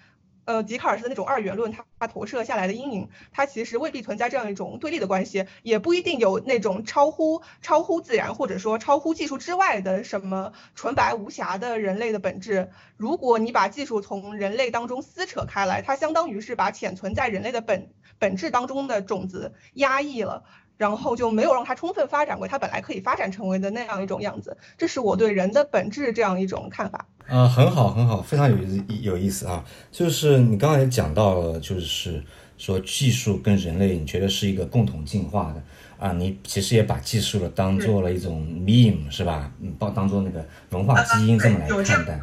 [0.45, 12.71] 呃，笛卡尔斯的那种二元论，它它投射下来的阴影，它其实未必存在这样一种对立的关系，也不一定有那种超乎超乎自然或者说超乎技术之外的什么纯白无瑕的人类的本质。
[12.97, 20.43] 如果你把技术从人类当中撕扯开来，它相当于是把潜存在人类的本本质当中的种子压抑了。
[20.81, 27.05] 然后就没有让它充分发展为它本来可以发展成为的那样一种样子，这是我对人的本质这样一种看法。
[27.27, 28.57] 啊，很好，很好，非常有
[29.03, 29.63] 有意思啊！
[29.91, 32.23] 就是你刚才也讲到了，就是
[32.57, 35.61] 说技术跟人类，你觉得是一个共同进化的
[36.03, 36.11] 啊？
[36.13, 39.51] 你其实也把技术了当做了一种 meme 是吧？
[39.61, 42.19] 嗯，当当做那个文化基因这么来看待。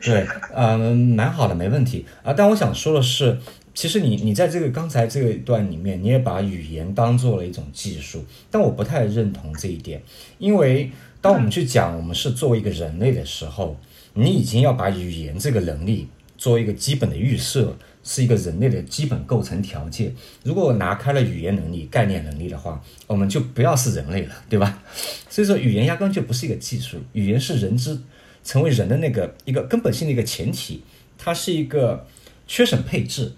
[0.00, 2.34] 对，嗯，蛮好的，没问题啊。
[2.36, 3.38] 但我想说的是。
[3.74, 10.00] 其实你你在这个刚才这一段里面，你也把语言当做了一种技术，但我不太认同这一点，
[10.38, 13.76] 因为当我们去讲我们是作为一个人类的时候，
[14.14, 16.06] 你已经要把语言这个能力
[16.38, 20.14] 作为一个基本的预设，是一个人类的基本构成条件。
[20.44, 24.82] 如果拿开了语言能力、概念能力的话，我们就不要是人类了，对吧？
[25.28, 27.98] 所以说，语言压根就不是一个技术，语言是人之
[28.44, 30.82] 成为人的那个一个根本性的一个前提，
[31.18, 32.06] 它是一个
[32.46, 33.32] 缺省配置。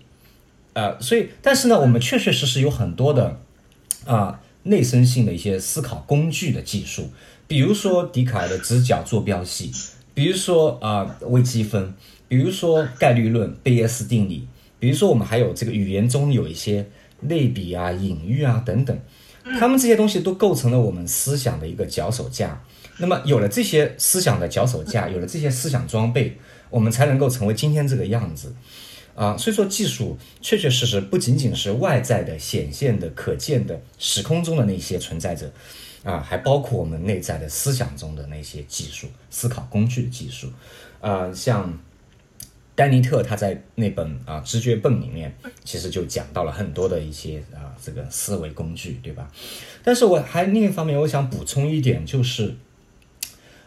[0.76, 3.40] 呃，所以，但是呢，我们确确实实有很多的
[4.04, 7.08] 啊内生性的一些思考工具的技术，
[7.48, 9.72] 比如说笛卡尔的直角坐标系，
[10.12, 11.94] 比如说啊微积分，
[12.28, 14.46] 比如说概率论、贝叶斯定理，
[14.78, 16.86] 比如说我们还有这个语言中有一些
[17.22, 18.98] 类比啊、隐喻啊等等，
[19.58, 22.62] 他们这些东西都构成了我们思想的一个脚手架。
[22.98, 26.36] 那么有了这些思想的脚手架，有了这些思想装备，
[26.68, 28.54] 我们才能够成为今天这个样子。
[29.16, 35.50] 啊，所以说技术确确实实不仅仅是外在的、显现的、可见的、时空中的那些存在着，
[36.05, 40.52] 啊，还包括我们内在的思想中的那些技术、思考工具的技术。
[41.00, 41.79] 啊，像
[42.74, 49.33] 丹尼特他在那本啊《知觉泵》里面，其实就讲到了很多的一些啊这个思维工具，对吧？
[49.83, 52.55] 但是我还另一方面，我想补充一点，就是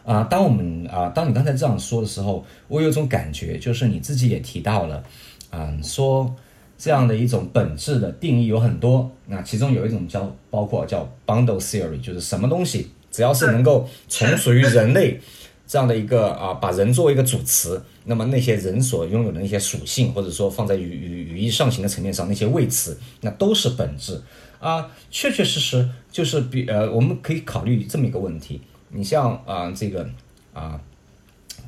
[0.04, 5.02] 啊，当我们啊，当你刚才这样说的时候，我有种感觉，就是你自己也提到了。
[5.50, 6.34] 嗯，说
[6.78, 15.20] 这样的一种本质的定义有很多，那其中有一种叫包括叫 bundle theory，就是什么东西只要是能够从属于人类
[15.66, 24.22] 这样的一个啊，把人作为一个主词，那么那些人所拥有的那些属性，或者说放在语语语义上行的层面上那些谓词，那都是本质
[24.60, 28.60] 啊，确确实实就是比呃，我们可以考虑这么一个问题，
[28.90, 30.08] 你像啊这个
[30.54, 30.80] 啊。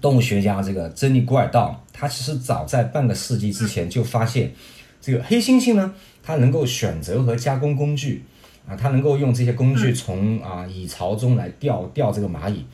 [0.02, 4.52] 动物学家这个珍妮古尔道，他其实早在半个世纪之前就发现，
[5.00, 8.24] 这个黑猩猩呢，它能够选择和加工工具，
[8.66, 12.64] 啊，它能够用这些工具从啊蚁巢中来钓钓这个蚂蚁，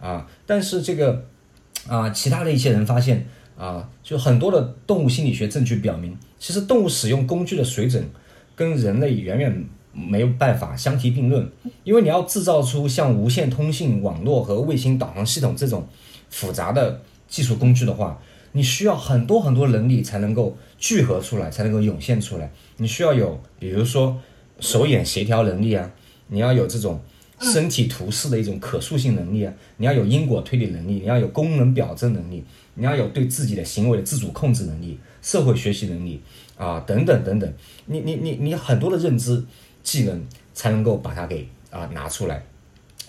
[0.00, 1.22] 啊，但是这个
[1.86, 3.26] 啊，其他的一些人发现
[3.58, 8.08] 啊，就很多的动物心理学证据表明，其实动物使用工具的水准
[8.56, 11.46] 跟人类远远没有办法相提并论，
[11.84, 15.86] 因为你要制造出像无线通信网络和卫星导航系统这种。
[16.30, 18.20] 复杂的技术工具的话，
[18.52, 22.50] 你需要很多很多能力才能够聚合出来，才能够涌现出来。
[22.78, 24.20] 你需要有，比如说
[24.58, 25.90] 手眼协调能力啊，
[26.28, 27.00] 你要有这种
[27.40, 36.20] 身体图示的一种可塑性能力啊，你要有因果推理能力，你要有功能表征能力，你要有对自己的行为的自主控制能力、社会学习能力
[36.56, 37.52] 啊，等等等等。
[37.86, 39.44] 你你你你很多的认知
[39.82, 42.44] 技能才能够把它给啊拿出来。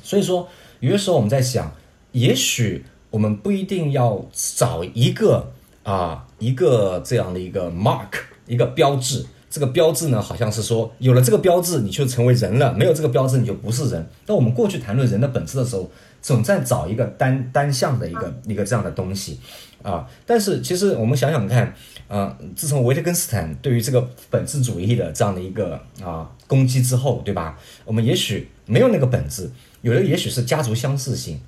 [0.04, 0.48] 所以说，
[0.80, 1.74] 有的时候我们在想，
[2.12, 2.86] 也许。
[3.12, 5.52] 我们不一定要找一个
[5.84, 8.08] 啊一个这样的一个 mark
[8.48, 14.10] 一个标志，这个标志呢好像是说有了这个标志你就成为人了，没有这个标志你就不是人。
[14.26, 19.40] 那我们过去谈论人的本质的时候，总在找一个单单向的一个一个这样的东西
[19.84, 20.08] 啊。
[20.26, 21.74] 但是其实我们想想看
[22.08, 27.60] 啊，自从维特根斯坦对于这个本质主义的这样的一个啊攻击之后，对吧？
[27.84, 29.50] 我们也许没有那个本质，
[29.82, 31.40] 有的也许是家族相似性。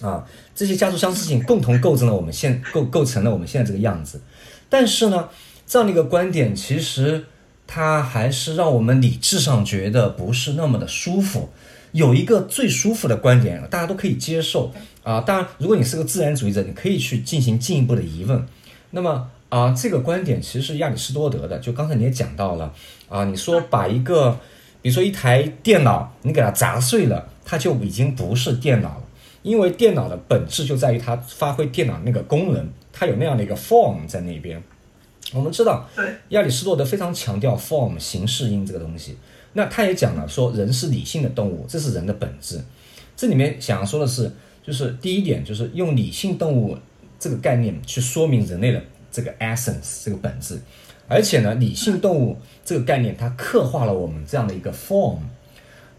[0.00, 0.24] 啊，
[0.54, 4.20] 这些家族相似性共同构成了我们现构构成了我们现在这个样子，
[4.68, 5.28] 但是呢，
[5.66, 7.26] 这样的一个观点其实
[7.66, 11.50] 它还是让我们理智上觉得不是那么的舒服。
[11.92, 15.20] 有一个最舒服的观点，大家都可以接受啊。
[15.20, 18.46] 当然，如果你是个自然主义者，你可以去进行进一步的疑问。
[18.92, 22.72] 那么啊，这个观点其实是亚里士多德的，就刚才你也讲到了
[23.10, 24.40] 啊，你说把一个，
[24.80, 29.01] 比如说一台电脑，你给它砸碎了，它就已经不是电脑。
[29.42, 34.62] 因为电脑的本质就在于它发挥电脑那个功能，它有那样的一个 form 在那边。
[35.32, 35.88] 我们知道，
[36.28, 39.16] 亚里士多德非常强调 form 形式音这个东西。
[39.54, 42.60] 那他也讲了说，人是理性的动物，这是人的本质。
[43.16, 44.30] 这里面想要说的是，
[44.62, 46.76] 就是第一点，就是用理性动物
[47.18, 50.60] 这个概念去说明人类的这个 essence 这个本质。
[51.08, 55.18] 而且呢，理性动物这个概念，它刻画了我们这样的一个 form。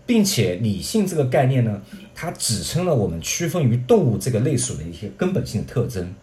[0.05, 1.81] 并且理性这个概念呢，
[2.15, 6.13] 它指称了我们区分于动物这个类属的一些根本性的特征。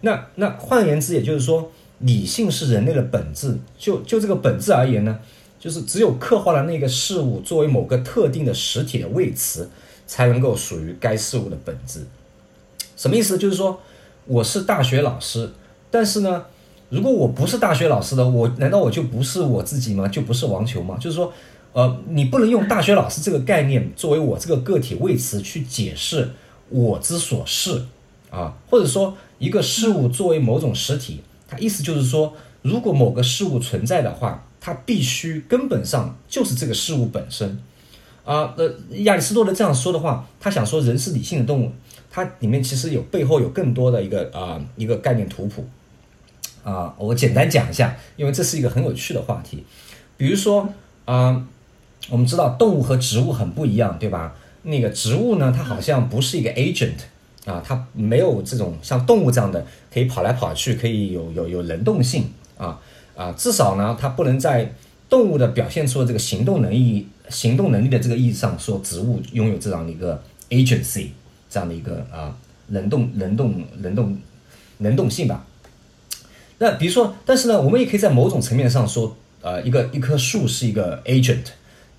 [0.00, 3.58] 那那换言之，也就是说，理性是人类的本质。
[3.78, 5.18] 就就这个本质而言呢，
[5.58, 9.68] 就是只有刻画了那个事物作为某个特定的实体的谓词，
[10.06, 12.06] 才能够属于该事物的本质。
[12.96, 13.38] 什么意思？
[13.38, 13.80] 就是说，
[14.26, 15.50] 我是大学老师，
[15.90, 16.44] 但是呢，
[16.88, 20.08] 如果我不是大学老师的，我难道我就不是我自己吗？
[20.08, 20.96] 就不是王球吗？
[21.00, 21.32] 就是说。
[21.72, 26.28] 呃，你不能用大学老师这个概念作为我这个个体谓词去解释
[26.68, 27.84] 我之所是
[28.28, 37.60] 啊，或者说一个事物作为某种实体，它意思就是说，如果某个事物存在的话，它必须根本上就是这个事物本身
[38.24, 38.54] 啊。
[38.56, 41.72] 呃，亚里士多德这样说的话，他想说人是理性的动物，
[42.10, 45.64] 它里面其实有背后有更多的一个啊一个概念图谱
[46.64, 46.94] 啊。
[46.98, 49.64] 我简单讲一下，因为这是一个很有趣的话题，
[50.16, 50.68] 比如说
[51.04, 51.46] 啊。
[52.10, 54.34] 我们知道动物和植物很不一样，对吧？
[54.62, 56.96] 那个植物呢，它好像不是一个 agent
[57.46, 62.78] 啊，它没有这种像动物这样的可以跑来跑去，可以有有有能动性啊
[63.16, 64.74] 啊，至少呢，它不能在
[65.08, 71.06] 动物的表现出的这个行动能力、行动能力的这个意义上说，植物拥有这样的一个 agency
[71.48, 74.18] 这样的一个啊能动、能动、能动、
[74.78, 75.46] 能动性吧。
[76.58, 81.44] 那比如说，但是呢，我们也可以在某种层面上说，呃，一个一棵树是一个 agent。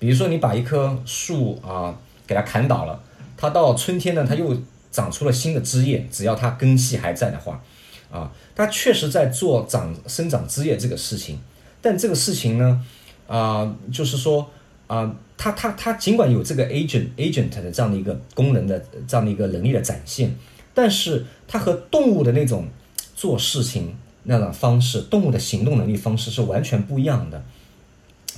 [0.02, 3.00] 比如说，你把一棵树啊给它砍倒了，
[3.36, 4.60] 它到春天呢，它又
[4.90, 6.04] 长出了新的枝叶。
[6.10, 7.62] 只要它根系还在的话，
[8.10, 11.38] 啊，它确实在做长生长枝叶这个事情。
[11.80, 12.84] 但这个事情呢，
[13.28, 14.50] 啊，就是说
[14.88, 20.34] 啊，它它它尽管有这个 agent agent 的这样的一个功能的这样的一个能力的展现，
[20.74, 22.66] 但是它和动物的那种
[23.14, 27.44] 做事情那种方式，动物的行动能力方式是完全不一样的，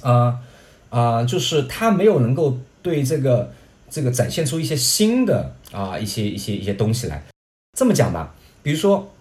[0.03, 0.41] 啊。
[0.95, 3.53] 啊，就是它没有能够对这个
[3.91, 7.21] 这个展现出一些新的啊一些一些一些东西来。
[7.77, 8.33] 这么讲吧，
[8.63, 9.13] 比如说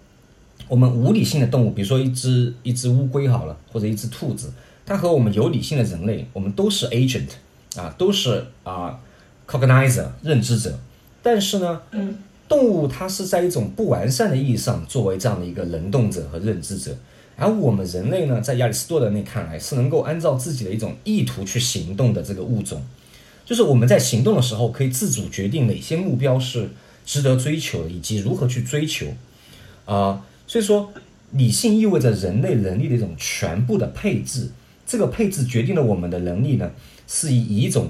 [0.68, 4.52] 我们无理性的动物，比如说一只一只乌龟好了，或者一只兔子，
[4.86, 7.26] 它和我们有理性的人类，我们都是 agent
[7.76, 9.00] 啊，都是啊
[9.48, 10.78] cognizer 认知者，
[11.24, 12.16] 但是呢，嗯，
[12.48, 16.96] 动物它是在一种不完善的意义上作为这样的一个能动者和认知者，
[17.36, 22.82] 而我们人类呢，在亚里士多德那看来是能够按照自己的一种意图去行动的这个物种，
[23.44, 26.70] 就是我们在行动的时候可以自主决定哪些目标是
[27.04, 29.06] 值得追求的，以及如何去追求，
[29.84, 30.92] 啊、所以说
[31.32, 34.50] 理性意味着人类能力的一种全部的配置，
[34.86, 36.70] 这个配置决定了我们的能力呢，
[37.08, 37.88] 是以一种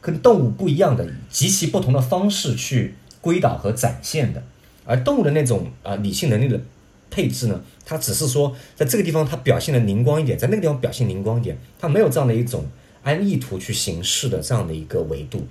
[0.00, 4.42] 跟动物不一样的、极其不同的方式去归导和展现的。
[4.84, 6.60] 而动物的那种啊、理性能力的
[7.10, 12.64] 配置呢，它只是说在这个地方它表现的灵光一点，在那个地方表现灵光一点，它没有这样的一种
[13.02, 15.46] 按意图去行事的这样的一个维度。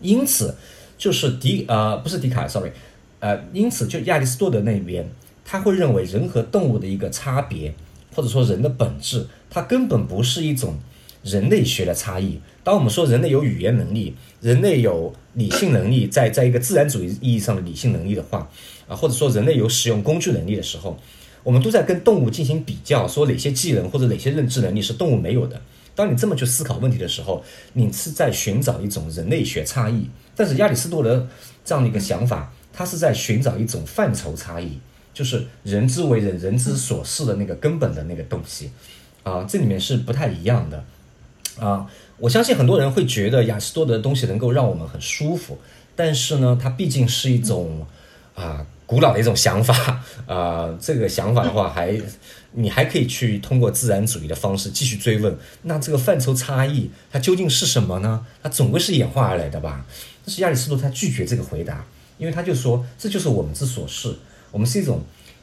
[0.00, 0.54] 因此，
[0.96, 2.70] 就是笛呃不是笛卡尔，sorry，
[3.18, 5.08] 呃，因此就亚里士多德那边，
[5.44, 7.74] 他会认为人和动物的一个差别，
[8.14, 10.78] 或者说人的本质，它根本不是一种
[11.24, 12.38] 人类学的差异。
[12.62, 18.48] 当我们说人类有语言能力，人类有理性能力，在在一个自然主义意义上的理性能力的话，
[18.88, 20.98] 啊，或者说人类有使用工具能力的时候，
[21.44, 25.60] 我们都在跟动物进行比较，说哪些技能或者哪些认知能力是动物没有的。
[25.94, 30.08] 当你这么去思考问题的时候，你是在寻找一种人类学差异。
[30.34, 31.28] 但是亚里士多德
[31.64, 34.78] 这样的一个想法，他是在寻找一种范畴差异，
[35.12, 38.70] 就是人之为人、人之所是的那个根本的那个东西。
[39.24, 40.84] 啊，这里面是不太一样的。
[41.58, 45.58] 啊，我相信很多人会觉得亚里士多德的东西能够让我们很舒服，
[45.96, 47.84] 但是呢，它毕竟是一种
[48.36, 50.74] 啊古老的一种想法啊。
[50.80, 52.00] 这个想法的话，还
[52.52, 58.24] 你还可以去通过自然主义的方式继续追问，那这个范畴差异它究竟是什么呢？
[58.42, 59.84] 它总归是演化而来的吧？
[60.24, 61.84] 但是亚里士多德他拒绝这个回答，
[62.16, 64.14] 因为他就说这就是我们之所是，
[64.50, 65.02] 我们是一种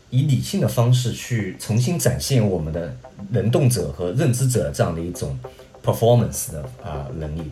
[0.10, 2.96] 以理性的方式去重新展现我们的
[3.30, 5.40] 能动者和认知者这样的一种
[5.84, 7.44] performance 的啊、能力。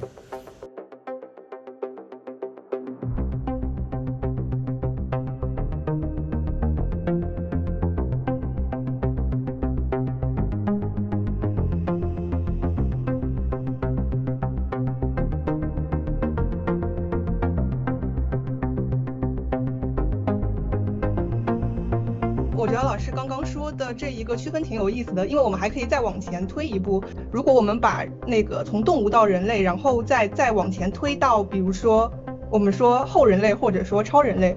[23.04, 27.04] 师刚刚说的这一个区分挺有意思的，因为我们还可以再往前推一步。
[27.34, 32.10] 如果我们把那个从动物到人类，然后再再往前推到，比如说
[32.50, 34.56] 我们说后人类或者说超人类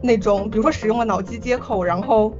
[0.00, 2.32] 那种，比如说使用了脑机接口，然后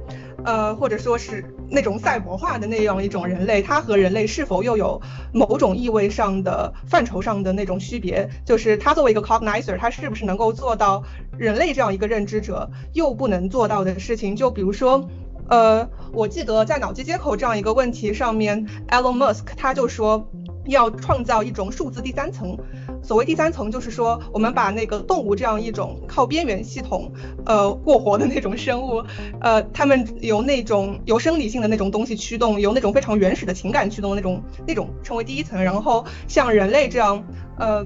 [0.45, 5.01] 呃或者说是那种赛博化的那样一种人类，它和人类是否又有
[5.33, 8.29] 某种意味上的范畴上的那种区别？
[8.45, 11.03] 就是它作为一个 cognizer，它是不是能够做到
[11.37, 14.33] 人类这样一个认知者又不能做到的事情？
[14.37, 15.05] 就比如说。
[15.49, 20.29] 呃，我记得在脑机接口这样一个问题上面，Elon Musk 他就说
[20.65, 22.57] 要创造一种数字第三层。
[23.01, 27.11] 所谓第三层，就是说我们把那个动物这样一种靠边缘系统
[27.45, 29.03] 呃过活的那种生物，
[29.41, 37.23] 呃，他们由那种由生理性的那种东西驱动，由那种非常原始的情感驱动的那种那种称为第一层，然后像人类这样
[37.57, 37.85] 呃。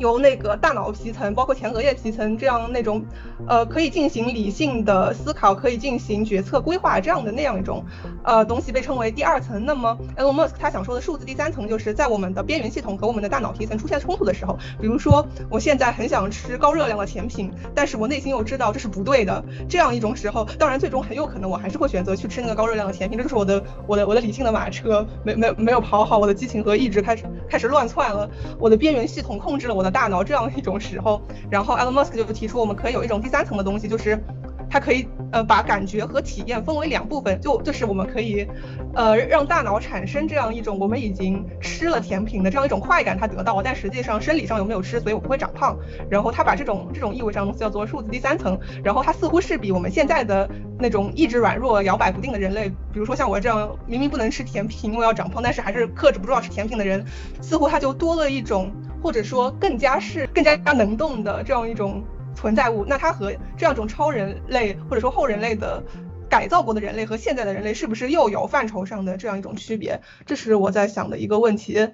[0.00, 3.04] 由那个大脑皮层，包括前额叶皮层这样那种，
[3.46, 7.84] 呃，可以进行理性的思考，可以进行决策规划这样的那样一种，
[8.24, 9.64] 呃，东西被称为第二层。
[9.64, 31.20] 那么，Elon Musk 他想说的数字第三层，就是在我们的边缘系统和我们的大脑皮层出现冲突的时候，比如说我现在很想吃高热量的甜品，但是我内心又知道这是不对的，这样一种时候，当然最终很有可能我还是会选择去吃那个高热量的甜品，这就是我的我的我的理性的马车没没没有跑好，我的激情和意志开始开始乱窜了，我的边缘系统控制了我的大脑这样一种时候，
[31.50, 34.22] 然后 Elon Musk 就提出我们可以有一种第三层的东西，就是
[34.68, 38.46] 它可以呃把感觉和体验分为两部分，就就是我们可以
[38.94, 45.76] 呃让大脑产生这样一种我们已经吃了甜品的这样一种快感，它得到了，但实际上生理上有没有吃，所以我不会长胖。
[46.08, 57.04] 然后他把这种这种意味上的东西叫做数字第三层，然后它似乎是比我们现在的那种意志软弱、摇摆不定的人类，比如说像我这样明明不能吃甜品，因为要长胖，但是还是克制不住要吃甜品的人，
[57.40, 58.70] 似乎他就多了一种。
[59.02, 62.02] 或者说更加是更加能动的这样一种
[62.34, 65.82] 存在物，那它和这样一种超人类或者说后人类的
[66.28, 70.00] 改造过的人类和现在的人类是不是又有范畴上的这样一种区别？
[70.24, 71.88] 这是我在想的一个问题。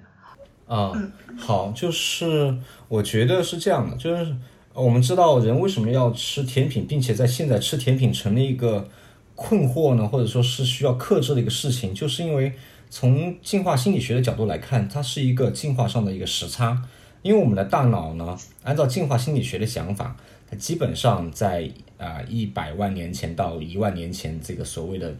[0.67, 0.91] 啊，
[1.37, 4.35] 好，就是我觉得是这样的，就是
[4.73, 8.89] 我们知道人为什么要吃甜品，并且在现在吃甜品成了一个
[9.33, 12.51] 困惑呢，或者说是需要克制的一个事情，就是因为
[12.89, 16.83] 从进化心理学的角度来看，它是一个进化上的一个时差。
[17.27, 20.15] 因为我们的大脑呢，按照进化心理学的想法，
[20.49, 25.13] 它基本上在啊一百万年前到一万年前这个所谓的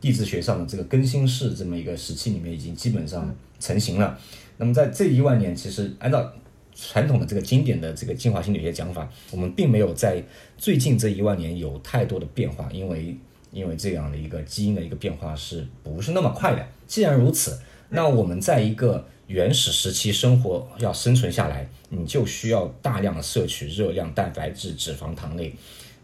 [0.00, 4.16] 地质学上的这个更新世这么一个时期里面，已经基本上成型了。
[4.56, 6.32] 那么在这一万年，其实按照
[6.76, 10.22] 传统的这个经典的这个进化心理学讲法，我们并没有在
[10.56, 13.16] 最近这一万年有太多的变化，因为
[13.50, 16.64] 因为这样的一个基因的一个变化是不是那么快的？
[16.86, 25.54] 既然如此，那我们在一个原始时期生活要生存下来，你就需要大量的摄取热量、蛋白质、脂肪、糖类。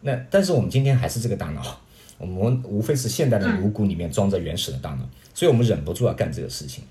[0.03, 1.81] 那但是我们今天还是这个大脑，
[2.19, 6.85] 我们无非是现代的颅骨里面装着原始的大脑，所以我们忍不住要干这个事情。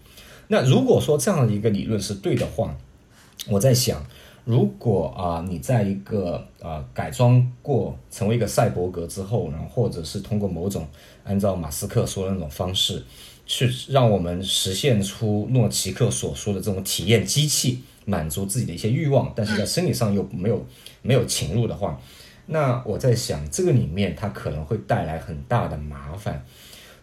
[0.47, 2.75] 那如果说这样的一个理论是对的话，
[3.47, 4.03] 我在想，
[4.43, 10.88] 如果啊你在一个呃改装过成为一个赛博格之后，然后或者是通过某种
[11.23, 13.03] 按照马斯克说的那种方式，
[13.45, 20.65] 去让我们实现出诺奇克所说的这种体验机器，满足自己的一些欲望，但是在生理上又没有
[21.01, 21.99] 没有侵入的话，
[22.45, 26.45] 那我在想这个里面它可能会带来很大的麻烦。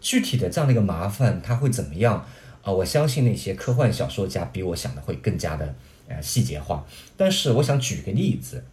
[0.00, 2.26] 具体的这样的一个麻烦，它会怎么样？
[2.62, 5.74] 啊，我相信那些科幻小说家比我想的会更加的
[6.08, 6.86] 呃细节化。
[7.16, 8.64] 但是我想举个例子，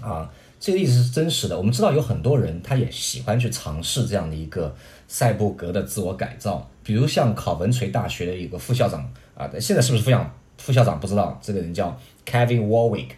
[0.00, 1.56] 啊，这个例子是真实的。
[1.56, 4.74] 我们知道有很多人他也喜欢去尝试这样的一个
[5.12, 11.94] 赛博格的自我改造，比如像考文垂大学的一个副校长啊，现在是不是副校副校长不知道，这个人叫
[12.24, 13.08] Kevin Warwick，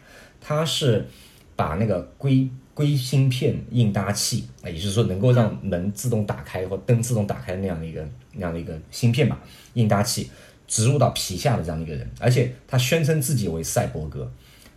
[0.41, 1.07] 他是
[1.55, 9.41] 把那个硅硅芯片应答器啊，也就是说能够让门自动打开或灯自动打开那样的一个那样的一个芯片吧。
[9.75, 10.29] 应答器
[10.67, 14.29] 植入到皮下的这样的一个人，而且他宣称自己为赛博格，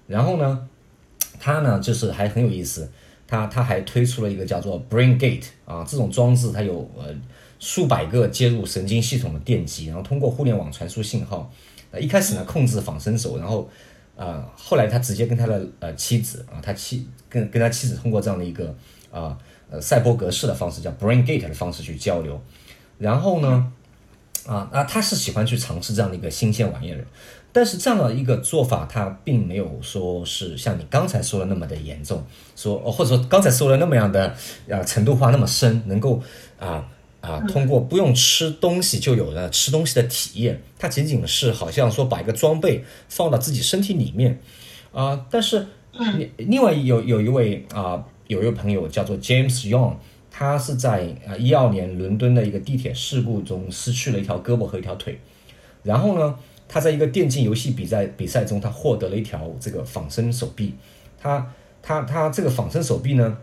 [0.05, 0.69] 然后呢，
[1.39, 2.87] 他呢就是还很有意思，
[3.27, 7.13] 他他还推出了一个叫做 Brain Gate 啊这种装置，它有呃
[7.59, 11.51] 数百个接入神经系统的电极，然后通过互联网传输信号。
[11.91, 13.69] 呃，一开始呢控制仿生手，然后
[14.15, 18.75] 呃后来他直接跟他的呃妻子啊，他妻跟跟他妻子通过这样的一个
[19.11, 19.37] 啊
[19.69, 22.41] 呃赛博格式的方式，叫 Brain Gate 的方式去交流，
[22.97, 23.73] 然后呢。
[24.45, 27.05] 啊，那他是喜欢去尝试这样的一个新鲜玩意儿，
[27.57, 32.23] 但是这样的一个做法，它并没有说是像你刚才说的那么的严重，
[32.55, 34.31] 说或者说刚才说的那么样的
[34.69, 36.21] 啊程度化那么深，能够
[36.59, 36.87] 啊
[37.19, 44.39] 啊通过不用吃东西就有了吃东西的体验，它仅仅是好像说把一个装备放到自己身体里面
[44.91, 45.65] 啊，但是
[46.37, 49.95] 另外有有一位啊有一位朋友叫做 James Young。
[50.29, 55.19] 他是在啊一二年伦敦的一个地铁事故中失去了一条胳膊和一条腿，
[55.81, 56.35] 然后呢，
[56.67, 60.75] 他在一个电竞游戏比赛比赛中，他获得了一条这个仿生手臂。
[61.19, 63.37] 他他他这个仿生手臂呢，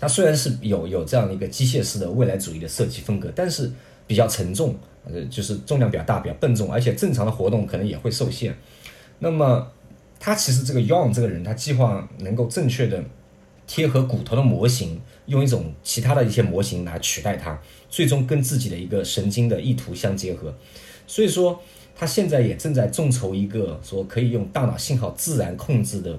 [0.00, 3.70] 它虽然是有有这样的一个机械式的未来主义的设计风格，但是
[4.06, 8.56] 比较沉重，呃，就是重量比较大，比较笨重，而且正常的活动可能也会受限。
[9.18, 9.70] 那么
[10.18, 13.04] 他其实这个 Young 这个人，他计划能够正确的。
[13.70, 20.54] 贴合骨头的模型，用一种其他的一些模型来取代它，最终跟自己的一个神经的意图相结合。
[21.06, 21.60] 所以说，
[21.98, 26.16] 他现在也正在众筹一个说可以用大脑信号自然控制的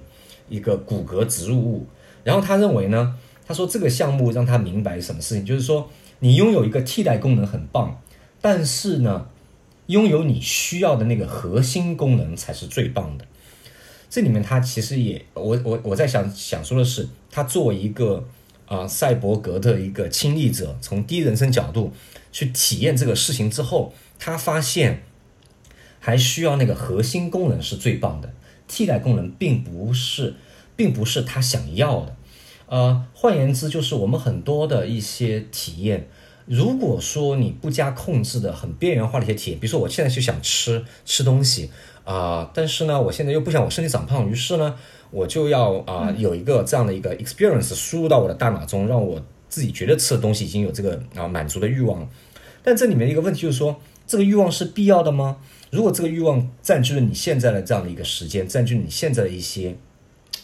[0.50, 1.86] 一个骨骼植入物。
[2.26, 3.18] 然后他认为呢，
[3.48, 8.02] 他说这个项目让他明白什么事情，就是说你拥有一个替代功能很棒，
[8.42, 9.28] 但是呢，
[9.88, 13.26] 拥有你需要的那个核心功能才是最棒的。
[14.10, 18.28] 这里面他其实也，我我我在想想说的是，他作为一个
[18.66, 21.94] 啊赛博格的一个亲历者，从第一人称角度
[22.34, 25.04] 去体验这个事情之后，他发现
[26.00, 28.34] 还需要那个核心功能是最棒的，
[28.68, 30.34] 替代功能并不是，
[30.76, 32.16] 并不是他想要的。
[32.68, 36.08] 呃，换言之，就是我们很多的一些体验，
[36.46, 41.70] 如果说你不加控制的很边缘化的一些体验，比如说我现在就想吃吃东西。
[42.06, 44.74] 啊，但是呢，我现在又不想我身体长胖，于是呢，
[45.12, 52.10] 我就要啊有一个这样的一个 experience 输入到我的大脑中，让我自己觉得吃的东西已经有这个啊满足的欲望。
[52.64, 55.38] 但这里面一个问题就是说，这个欲望是必要的吗？
[55.72, 59.76] 如果这个欲望占据了你现在的这样的一个时间，占据你现在的一些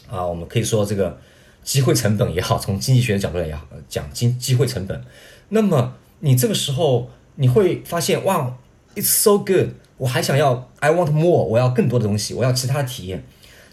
[0.08, 1.18] 啊，我们可以说这个
[1.64, 3.50] 机会成本也好，从经济学的角度来
[3.88, 5.02] 讲，经机会成本，
[5.48, 8.56] 那么你这个时候你会发现，哇
[8.94, 9.70] ，it's so good。
[9.98, 13.24] 我还想要，I want more，我要更多的东西，我要其他的体验。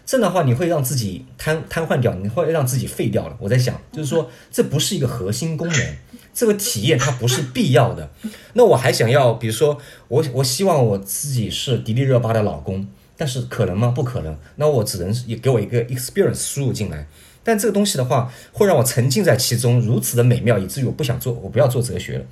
[0.06, 3.36] 这样的话，你会让自己瘫瘫痪掉，你会让自己废掉了。
[3.38, 5.96] 我在想，就是说，这不是一个核心功能，
[6.34, 8.10] 这个体验它不是必要的。
[8.54, 9.78] 那我还想要，比如说，
[10.08, 13.88] 我我希望我自己是迪丽热巴的老公，但是可能吗？
[13.88, 14.36] 不可能。
[14.56, 17.06] 那我只能也给我一个 experience 输入进来。
[17.42, 22.24] 但这个东西的话，会让我沉浸在其中，如此的美妙，以至于我不想做，我不要做哲学了，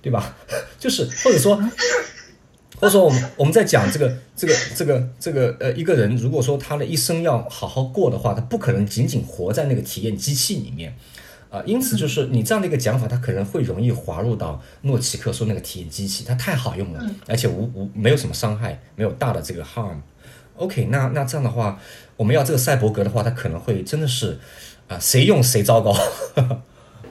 [0.00, 0.36] 对吧？
[0.80, 1.62] 就是或者说。
[2.80, 10.94] 或者说，我们我们在讲这个这个这个这个呃，一个人如果说他的一生要好好过的话，他不可能仅仅活在那个体验机器里面，
[11.54, 21.78] 啊，因此就是你这样的一个讲法，它可能会容易滑入到诺奇克说那个体验机器，它太好用了，而且无无没有什么伤害，没有大的这个 harm，OK，那那这样的话，
[22.16, 24.36] 我们要这个赛博格的话，它可能会真的是
[24.88, 25.96] 啊，谁用谁糟糕。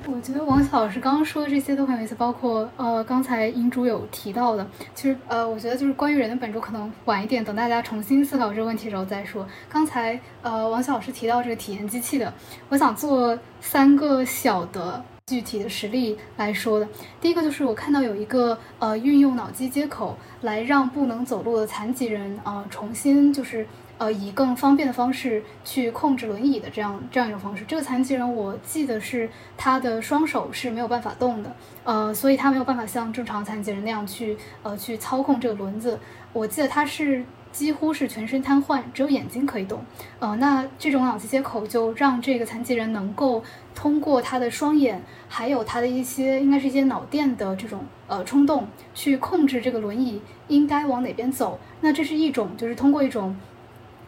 [0.05, 9.47] 我觉得王小老师刚刚说的这些都很有意思，包括呃刚才银主有提到的，其实呃我觉得就是关于人的本质，可能晚一点等大家重新思考这个问题的时候再说。
[9.69, 12.33] 刚才呃王小老师提到这个体验机器的，
[12.69, 16.87] 我想做三个小的具体的实例来说的。
[17.21, 23.65] 第一个就是我看到有一个呃运用脑机接口来让不能走路的残疾人啊重新就是。
[23.99, 27.63] 呃，以更方便的方式去控制轮椅的这样这样一种方式。
[27.65, 35.99] 这个残疾人，我记得是他的双手是没有办法动的，呃，所以他没有办法像正常残疾人那样去呃去操控这个轮子。
[36.33, 39.85] 我记得他是几乎是全身瘫痪，只有眼睛可以动。
[40.19, 43.43] 呃，那这种脑机接口就让这个残疾人能够
[43.75, 51.59] 通过他的双眼，还有他的一些应该是一些脑电的这种呃冲动，去控制这个轮椅应该往哪边走。
[51.81, 53.35] 那这是一种，就是通过一种。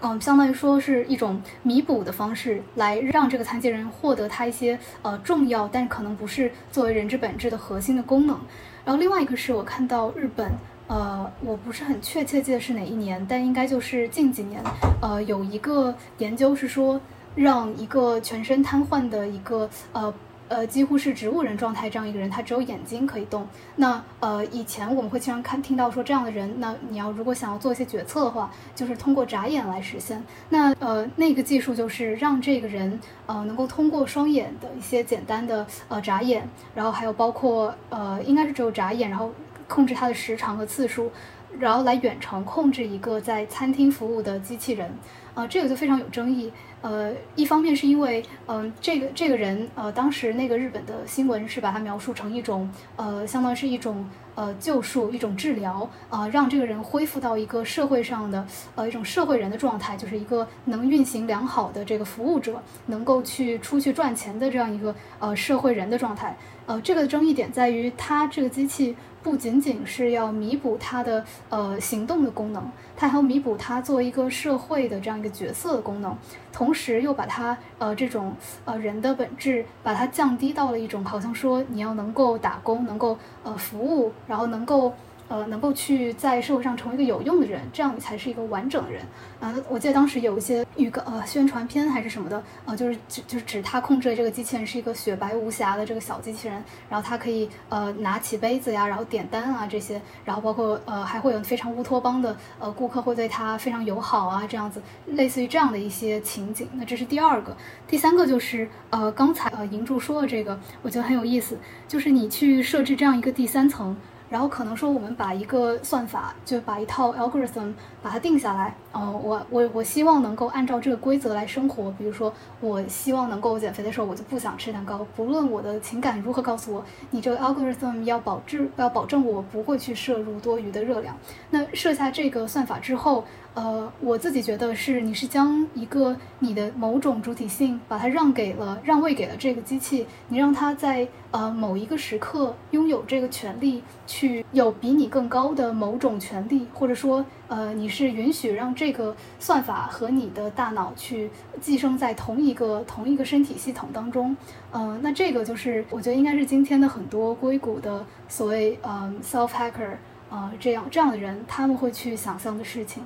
[0.07, 8.39] 嗯，相当于说是一种弥补的方式，来让这个残疾人获得他一些呃重要，但可能不是作为人之本质的核心的功能。
[8.85, 10.51] 然后另外一个是我看到日本，
[10.85, 14.61] 呃，我不是很确切记得是哪一年，但应该就是近几年，
[15.01, 17.01] 呃，有一个研究是说，
[17.33, 20.13] 让一个全身瘫痪的一个呃。
[20.47, 23.47] 呃，几乎是植物人状态这样一个人，他只有眼睛可以动。
[23.75, 30.23] 那呃，以前我们会经常看听到说这样的人，那你要如果想要做一些决策的话，就是通过眨眼来实现。
[30.49, 39.31] 那呃，那个技术就是让这个人呃能够通过双眼的一些简单的呃眨眼，然后还有包括呃应该是只有眨眼，然后
[39.67, 41.11] 控制它的时长和次数，
[41.57, 44.93] 然后来远程控制一个在餐厅服务的机器人。
[45.35, 46.51] 啊，这个就非常有争议。
[46.81, 66.37] 呃，一方面是因为，嗯，这个这个人，呃，当时那个日本的新闻是把他描述成一种，呃，相当于是一种，呃，救赎，一种治疗，啊，让这个人恢复到一个社会上的，呃，一种社会人的状态，就是一个能运行良好的这个服务者，能够去出去赚钱的这样一个，呃，社会人的状态。
[66.65, 72.71] 呃，这个争议点在于，它这个机器不仅仅是要弥补它的，呃，行动的功能。
[72.97, 76.17] 它还要弥补它作为一个社会的这样一个角色的功能，
[76.51, 78.33] 同时又把它呃这种
[78.65, 84.93] 呃人的本质把它降低到了一种好像说你要能够打工，能够呃服务，然后能够。
[85.27, 89.01] 呃，能够去在社会上成为一个有用的人，这样你才是一个完整的人。
[89.39, 106.67] 呃，我记得当时有一些预告，呃，宣传片还是什么的，呃，就是指就是指他控制的这个机器人是一个雪白无瑕的这个小机器人，然后他可以呃拿起杯子呀，然后点单啊这些，然后包括呃还会有非常乌托邦的呃顾客会对他非常友好啊这样子，类似于这样的一些情景。
[106.73, 107.55] 那这是第二个，
[107.87, 111.57] 第三个就是呃刚才呃银柱说的这个，我觉得很有意思，
[111.87, 113.95] 就是你去设置这样一个第三层。
[114.35, 117.71] 然后可能说，我们把一个算法，就把一套 algorithm
[118.05, 118.75] 把它定下来。
[118.91, 121.91] 哦，我我我希望能够按照这个规则来生活。
[121.97, 125.03] 比如说，我希望能够减肥的时候，我就不想吃蛋糕。
[125.15, 131.17] 不论我的情感如何告诉我，你这个 algorithm 要保质，要保证我不会去摄入多余的热量。
[131.49, 133.25] 那设下这个算法之后。
[133.55, 151.29] 呃，我自己觉得是，你是将一个你的某种主体性，把它让给了、让位给了这个机器，你让它在呃某一个时刻拥有这个权利，去有比你更高的某种权利，或者说，呃，你是允许让这个算法和你的大脑去
[151.61, 154.35] 寄生在同一个同一个身体系统当中，
[154.71, 159.95] 呃，那这个就是我觉得应该是今天的很多硅谷的所谓呃 self hacker，
[160.29, 163.03] 呃，这样这样的人他们会去想象的事情。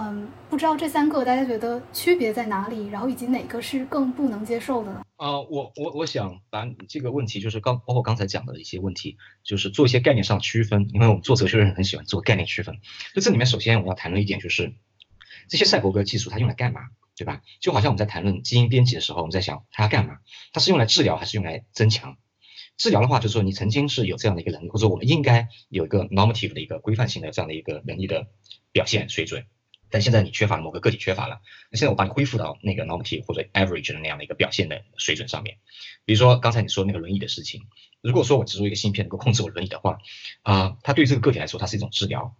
[0.00, 5.02] 嗯，不知道这三个大家觉得区别在哪里，然后以及哪个是更不能接受的呢？
[5.16, 12.78] 啊，我我我想把你这个问题，就是刚包括刚才讲的一些问题，就是做一些概念上区分，因为我们做哲学的人很喜欢做概念区分。
[13.12, 14.72] 就这里面，首先我们要谈论一点，就是
[15.48, 16.82] 这些赛博格技术它用来干嘛，
[17.16, 17.42] 对吧？
[17.60, 20.18] 就好像我们在谈论基因编辑的时候，我们在想它要干嘛？
[20.52, 22.16] 它是用来治疗还是用来增强？
[22.76, 28.28] 治疗的话，就是说你曾经是有这样的一个能力，或者我们应该有一个 normative 的一个规范性的这样的一个能力的
[28.70, 29.44] 表现水准。
[29.90, 35.56] 但现在你缺乏某个个体缺乏了，那现在我把你恢复到那个 normative 或者 average 的那样的一个表现的水准上面。
[36.04, 37.66] 比如说刚才你说那个轮椅的事情，
[38.00, 39.98] 如果说我植入一个芯片能够控制我轮椅的话，
[40.42, 42.34] 啊，它对这个个体来说它是一种治疗，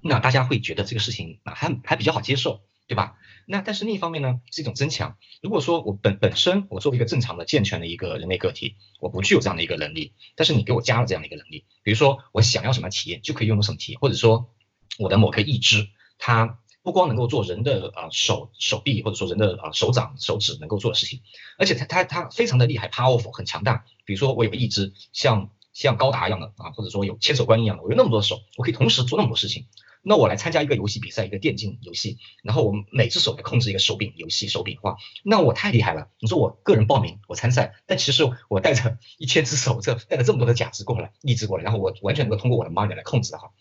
[0.00, 3.16] 那大家会觉得这个事情啊还还比较好接受，对吧？
[3.46, 5.16] 那但是另一方面呢是一种增强。
[5.42, 14.50] 如果说我本本身我作为一个正常的健全的一个人类个体，我不具有这样的一个能力，但是你给我加了这样的一个能力，比如说我想要什么体验就可以用什么体验，或者说
[14.98, 15.88] 我的某个义肢
[16.18, 16.58] 它。
[16.84, 21.22] 不光能够做人的啊手手臂或者说人的啊手掌手指能够做的事情，
[21.58, 23.86] 而且它它它非常的厉害，powerful 很强大。
[24.04, 29.66] 比如说我有一只像像高达一样的啊，或者说有千手观音一样的，我有那么多手，我可以同时做那么多事情。
[30.06, 36.10] 那我来参加一个游戏比赛，一个电竞游戏，然后我们每只手来控制一个手柄游戏手柄的话，那我太厉害了。
[36.20, 43.52] 你说我个人报名我参赛，但其实我带着一千只手，这带着这么多的假肢过来、义肢过来，然后我完全能够通过我的 mind 来控制的话。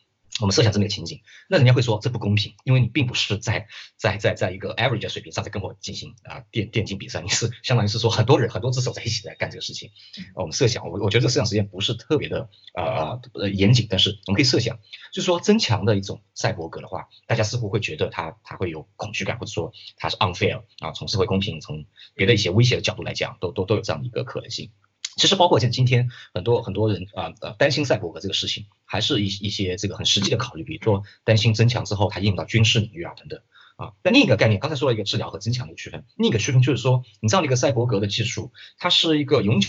[0.41, 3.67] 我们设想这么一个情景，那人家会说这不公平，因为你并不是在
[3.97, 9.91] 在在在一个 average 水平上在跟我进行啊电电竞比赛，你是相当于是说很多人很多只手在一起在干这个事情。
[10.33, 14.79] 我们设想，我我觉得这个设想实验不是特别的呃呃严谨，但是我们可以设想，
[15.13, 24.71] 就是说增强的一种赛博格的话，大家似乎会觉得它它会有恐惧感，或者说它是 unfair 啊，从社会公平，从别的一些威胁的角度来讲，都都都有这样的一个可能性。
[25.15, 33.39] 其实包括像今天很多很多人啊呃担心赛博格这个事情，还是一一些这个很实际的考虑，比如说担心增强之后它应用到军事领域啊等等
[33.75, 33.93] 啊。
[34.01, 39.61] 但另一个概念，刚才说了一个治疗和增强的区分，另一个区分就是说，你这样的一个赛博格的技术，它是一个永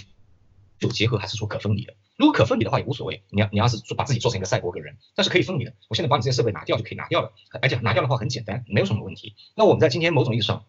[0.79, 1.95] 久结合还是说可分离的？
[2.17, 5.75] 如果可分离的话也无所谓，你要你要是做把自己做成一个赛博格人，但是可以分离的。
[5.89, 9.35] 我现在把你这些设备拿掉就可以拿掉了，而且拿掉的话很简单，没有什么问题。
[9.57, 10.65] 那我们在今天某种意义上。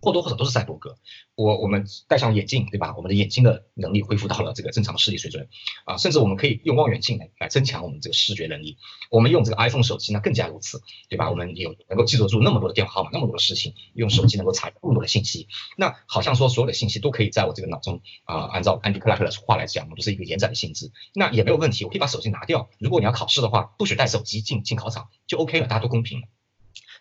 [0.00, 0.96] 或多或少都是赛博格。
[1.34, 2.94] 我我们戴上眼镜，对吧？
[2.96, 5.48] 我们的眼睛的能力恢复到了这个正常的视力水准
[5.84, 8.76] 啊，甚至我们可以用望远镜来来增强我们这个视觉能力。
[9.10, 11.30] 我们用这个 iPhone 手机呢更加如此，对吧？
[11.30, 15.46] 我们有能够记得住那么多的电话号码，那么多的事情，用手机能够查那么多的信息。
[15.76, 20.90] 那好像说所有的信息都可以在我这个脑中啊，按照安迪克拉克的话来讲，都是一个延展的性质。
[21.14, 22.68] 那也没有问题，我可以把手机拿掉。
[22.78, 26.26] 如果你要考试的话，不许带手机进进考场就 OK 了，大家都公平了。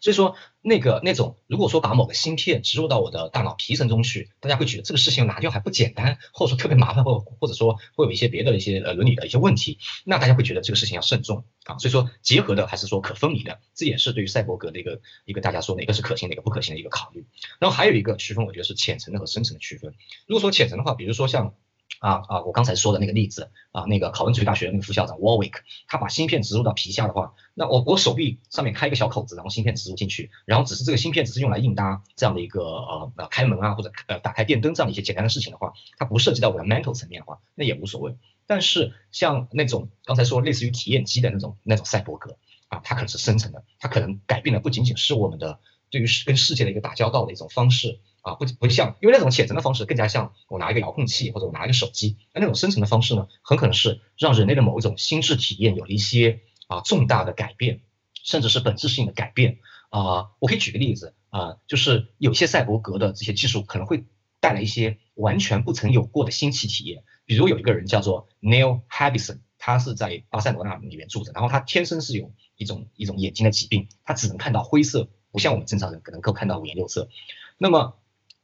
[0.02, 11.78] 所以说，那个那种，如果说把某个芯片植入到我的大脑皮层中去，大家会觉得这个事情拿掉还不简单，或者说特别麻烦，或或者说会有一些别的一些呃伦理的一些问题，那大家会觉得这个事情要慎重啊。
[11.78, 17.26] 所以说，结合的还是说可分离的，这也是对于赛博格的一个一个大家说哪个是可行，哪个不可行的一个考虑。
[17.60, 19.94] 然后还有一个区分，我觉得是浅层的和深层的区分。
[20.28, 21.54] 如果说浅层的话，比如说像。
[22.00, 22.42] 啊啊！
[22.44, 25.54] 我刚才说的那个例子啊，那个考文垂大学那个副校长 Warwick，
[25.88, 38.16] 他把芯片植入到皮下的话，那我我手臂上面开一个小口子，然后芯片植入进去，然后只是这个芯片只是用来应答这样的一个呃呃开门啊或者呃打开电灯这样的一些简单的事情的话，它不涉及到我的 mental 层面的话，那也无所谓。
[38.46, 45.60] 但是像那种刚才说类似于体验机的那种那种赛博格啊，它可能是深层的，它可能改变的不仅仅是我们的
[45.90, 48.00] 对于跟世界的一个打交道的一种方式。
[48.22, 57.82] 啊，不不像，因为那种浅层的方式更加像我拿一个遥控器或者我拿一个手机，那那种深层的方式呢，很可能是让人类的某一种心智体验有了一些啊重大的改变，
[58.24, 59.60] 甚至是本质性的改变
[59.90, 60.32] 啊。
[60.40, 64.06] 我可以举个例子啊，就是有些赛博格的这些技术可能会
[64.40, 67.04] 带来一些完全不曾有过的新奇体验。
[67.26, 77.10] 比如有一个人叫做 Neil Habison，他是在巴塞罗那里面住着，然后他天生是有一种一种眼睛的疾病，他只能看到灰色，不像我们正常人可能够看到五颜六色。
[77.58, 77.96] 那么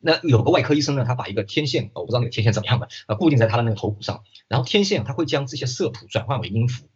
[0.06, 6.90] 那有个外科医生呢，他把一个天线，我不知道那个天线怎么样的，呃，固定在他的那个头骨上，然后天线他会将这些色谱转换为音符，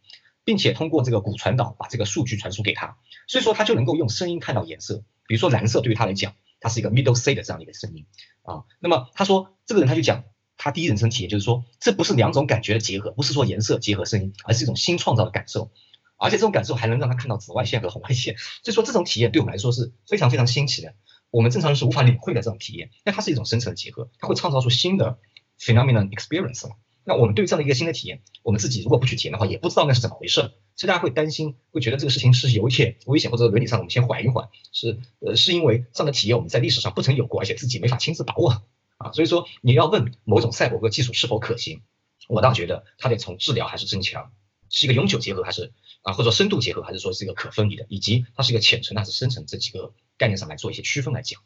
[0.44, 2.98] 并且通过这个骨传导把这个数据传输给他，
[3.28, 8.06] 所以说他就能够用声音看到颜色，比如说蓝色对于他来讲，它是一个 middle C 的这样的一个声音
[8.42, 8.66] 啊。
[8.80, 10.26] 那么他说这个人他就讲
[10.58, 15.72] 他第一人称体验就是说这不是两种感觉的结合，不是说颜色结合声音，而是一种新创造的感受，
[16.18, 20.94] 而且这种感受还能让他看到紫外线和红外线，所以说这种体验对我们来说是非常非常新奇的。
[21.30, 25.20] 我们正常人是无法领会的这种体验，那它是一种深层的结合，它会创造出新的
[25.60, 30.42] phenomenon experience 嘛那我们对于这样的一个新的体验，我们自己如果不去体验的话，也不知道那是怎么回事，
[30.76, 38.62] 所以大家会担心，会觉得这个事情是有一点危险，或者伦理上我们先缓一缓，是呃是因为这样的体验我们在历史上不曾有过，而且自己没法亲自把握
[38.98, 39.14] 啊。
[39.14, 41.82] 所以说你要问某种赛博格技术是否可行，
[42.28, 44.34] 我倒觉得它得从治疗还是增强，
[44.70, 45.72] 是一个永久结合还是
[46.02, 49.94] 啊或者深度结合，还是说是一个可分离的，以及它是一个浅层还是深层这几个。
[50.18, 51.40] 概念上来做一些区分来讲，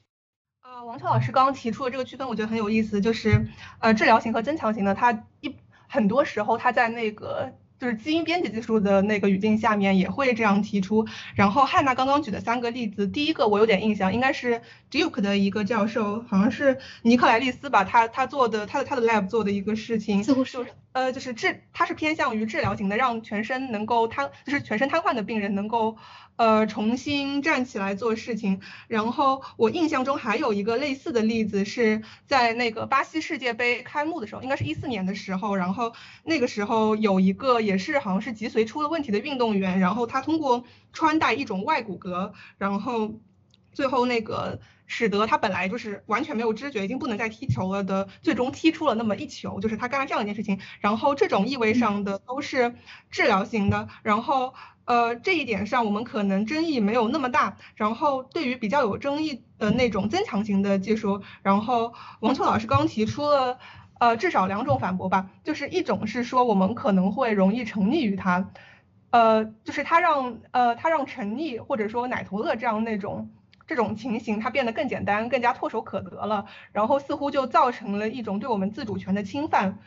[0.63, 3.47] 呃，王超老师刚刚提出的这个区分，我觉得很有意思，就是
[3.79, 5.55] 呃，治疗型和增强型的，它一
[5.87, 11.05] 很多时候它在那个就是基因编辑技术的那个语境下面也会这样提出。
[11.35, 25.97] 然后汉娜刚刚举的三个例子，第一个我有点印象，应该是 Duke 的一个教授，好像是尼克莱利斯吧，他他做的他的他的 lab 做的一个事情，似乎是呃，就是治，它是偏向于治疗型的，让全身能够瘫，就是全身瘫痪的病人能够。
[26.37, 28.61] 呃，重新站起来做事情。
[28.87, 35.55] 然后我印象中还有一个类似的例子，是在那个巴西世界杯开幕的时候，应该是一四年的时候。
[35.55, 40.63] 然后那个时候有一个也是好像是脊髓出了问题的运动员，然后他通过
[40.93, 43.13] 穿戴一种外骨骼，然后
[43.71, 50.59] 最后那个使得他本来就是完全没有知觉，已经不能再踢球了的，最终踢出了那么一球，就是他干了这样一件事情。
[50.79, 52.75] 然后这种意味上的都是
[53.09, 53.87] 治疗型的。
[54.03, 54.53] 然后。
[54.83, 57.55] 呃，这一点上我们可能争议没有那么大。
[57.75, 63.59] 然后对于比较有争议的那种增强型的技术，然后王秋老师刚提出了
[63.99, 68.51] 呃至少两种反驳吧，就是一种是说我们可能会容易沉溺于它，
[69.11, 73.29] 呃，就是它让呃它让沉溺或者说奶头乐这样那种
[73.71, 79.79] 这种情形，它变得更简单，更加唾手可得了，然后似乎就造成了一种对我们自主权的侵犯，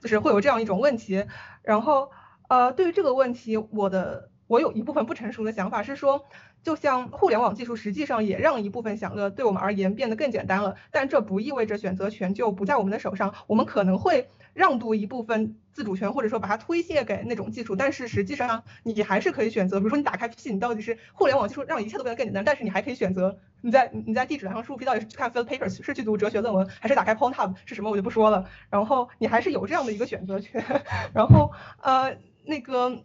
[0.00, 1.26] 就是会有这样一种问题。
[1.62, 2.10] 然后
[2.48, 6.24] 呃，对于这个问题，我的我有一部分不成熟的想法是说。
[6.62, 13.32] 就像互联网技术实际上也让一部分享乐对我们而言变得更简单了，但这不意味着选择权就不在我们的手上。
[13.46, 19.78] 我们可能会让渡一部分自主权，或者说把它推卸给那种技术，但是实际上你还是可以选择。
[19.78, 28.48] 比如说你打开 P，你到底是互联网技术让一切都变得更简单，但是你还可以选择你在你在地址栏上输入 P，到底是去看 Field Papers，是去读哲学论文，还是打开 p o n t u b 是什么我就不说了。
[28.68, 30.64] 然后你还是有这样的一个选择权。
[31.14, 31.52] 然后
[31.82, 33.02] 呃那个。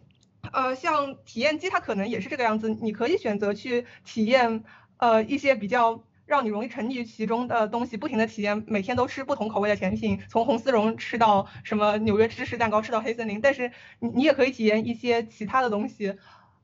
[0.52, 2.70] 呃，像体验机，它可能也是这个样子。
[2.70, 4.62] 你可以选择去体验，
[4.96, 13.40] 呃，一些比较让你容易沉溺于其中的东西，不停的体验，每天都吃不同口味的甜品，从红丝绒吃到什么纽约芝士蛋糕，吃到黑森林。
[13.40, 13.70] 但是
[14.00, 16.14] 你你也可以体验一些其他的东西，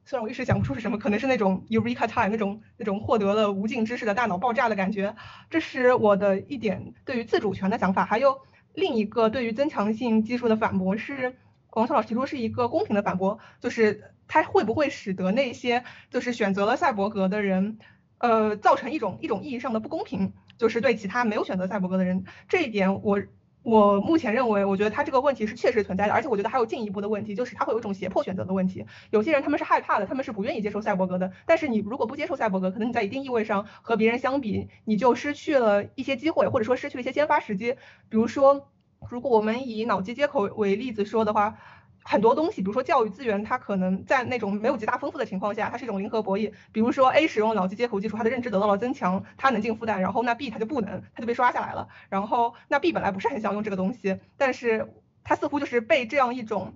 [0.05, 5.15] 虽然我一时想不出是什么，可能是那种 Eureka time 那种那种获得了无尽知识的大脑爆炸的感觉。
[5.49, 8.05] 这是我的一点对于自主权的想法。
[8.05, 8.41] 还有
[8.75, 11.37] 另一个对于增强性技术的反驳是。
[11.75, 17.79] 王超老师提出是一个公平的反驳，就是它会不会使得那些就是选择了赛博格的人，
[18.23, 23.21] 呃，造成一种一种意义上的不公平，就是对其他没有选择赛博格的人，这一点我
[23.65, 28.87] 我目前认为，我觉得他这个问题是确实存在的，而且我觉得还有进一步的问题，就是他会有一种胁迫选择的问题。
[29.11, 37.73] 有些人他们是害怕的，他们是不愿意接受赛博格的，但是你如果不接受赛博格，可能你在一定意味上和别人相比，你就失去了一些机会，或者说失去了一些先发时机，
[38.09, 38.69] 比如说。
[39.11, 41.59] 如果我们以脑机接口为例子说的话，
[42.05, 46.53] 很多东西，比如说教育资源，它可能在那种没有极大丰富的情况下，它是一种零和博弈。
[46.73, 51.89] 比如说 A 使用脑机接口技术，它的认知得到了增强，它能进复旦，然后那 B 它就不能，它就被刷下来了。
[52.09, 54.93] 然后那 B 本来不是很想用这个东西，但是
[55.25, 56.75] 它似乎就是被这样一种。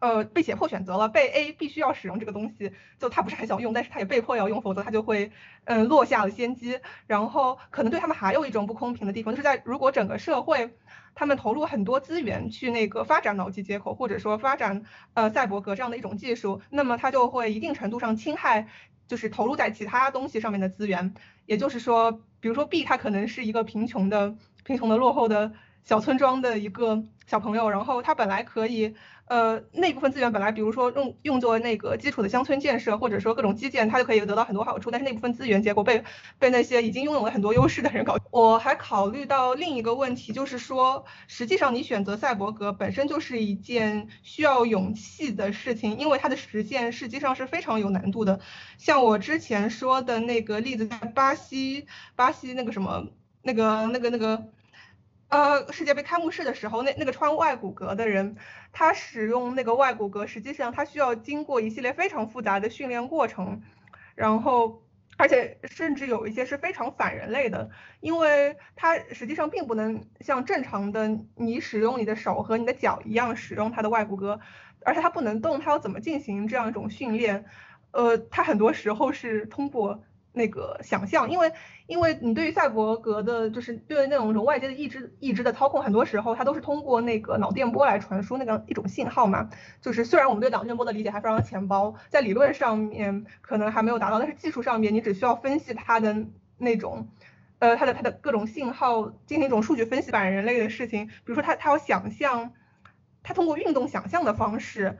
[0.00, 5.30] 呃，被胁迫选择了，被 A 必须要使用这个东西，就他不是很想用，但是他也被迫要用，否则他就会，
[5.64, 6.78] 嗯，落下了先机。
[7.06, 10.74] 然后可能对他们还有一种不公平的地方，就是在如果整个社会
[11.14, 14.82] 他们投入很多资源去那个发展脑机接口，或者说发展
[15.14, 18.68] 呃赛博格这样的一种技术，那么它就会一定程度上侵害，
[19.08, 21.14] 就是投入在其他东西上面的资源。
[21.46, 24.34] 也就是说，比如说 B 他可能是一个贫穷的、
[24.64, 25.52] 贫穷的、落后的
[25.84, 28.94] 小村庄的一个小朋友，然后他本来可以。
[29.26, 34.90] 呃，那部分资源本来，比如说用用作那个基础的乡村建设，或者说各种基建，它就可以得到很多好处。
[34.90, 36.04] 但是那部分资源结果被
[36.38, 38.18] 被那些已经拥有了很多优势的人搞。
[38.30, 48.40] 我还考虑到另一个问题，就是说，实际上你选择赛博格本身就是一件需要勇气的事情，因为它的实现实际上是非常有难度的。
[48.76, 53.08] 像我之前说的那个例子，在巴西，巴西那个什么，
[53.42, 54.48] 那个那个那个。
[55.28, 58.36] 呃，世界杯开幕式的时候，那那个穿外骨骼的人，
[58.72, 63.62] 他使用那个外骨骼，实际上他需要经过一系列非常复杂的训练过程，
[64.14, 64.82] 然后，
[65.16, 67.70] 而且甚至有一些是非常反人类的，
[68.00, 74.38] 因为他实际上并不能像正常的你使用你的手和你的脚一样使用他的外骨骼，
[74.84, 77.44] 而且他不能动，他要怎么进行这样一种训练？
[77.90, 80.04] 呃，他很多时候是通过。
[80.36, 81.52] 那个想象，因为
[81.86, 89.48] 因为你对于赛博格的，就是对于那种种外界的意志意志的操控，很多时候它都是通过那个脑电波来传输那个一种信号嘛。
[89.80, 96.26] 就是虽然我们对脑电波的理解还非常浅薄，在理论上面可能还没有达到，但是技术上面你只需要分析它的
[96.58, 97.08] 那种，
[97.60, 101.06] 呃，它的它的各种信号进行一种数据分析反人类的事情。
[101.06, 102.52] 比如说它它要想象，
[103.22, 104.98] 它通过运动想象的方式，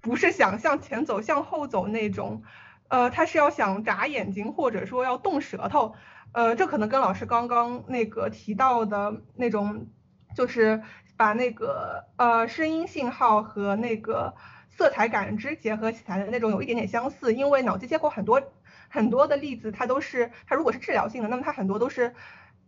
[0.00, 2.42] 不是想向前走向后走那种。
[2.88, 5.94] 呃，他是要想眨眼睛，或者说要动舌头，
[6.32, 9.88] 呃，这可能跟老师刚刚那个提到的那种，
[10.36, 10.80] 就是
[11.16, 14.34] 把那个呃声音信号和那个
[14.70, 17.34] 色彩感知结合起来的那种有一点点相似。
[17.34, 18.40] 因为脑机接口很多
[18.88, 22.14] 很多的例子，它都是它如果是治疗性的，那么它很多都是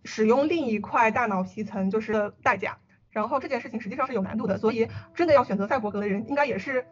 [0.04, 2.76] 使用另一块大脑皮层就是代价。
[3.10, 6.84] 然后这件事情实际上是有难度的，所以真的要选择赛博格的人，应该也是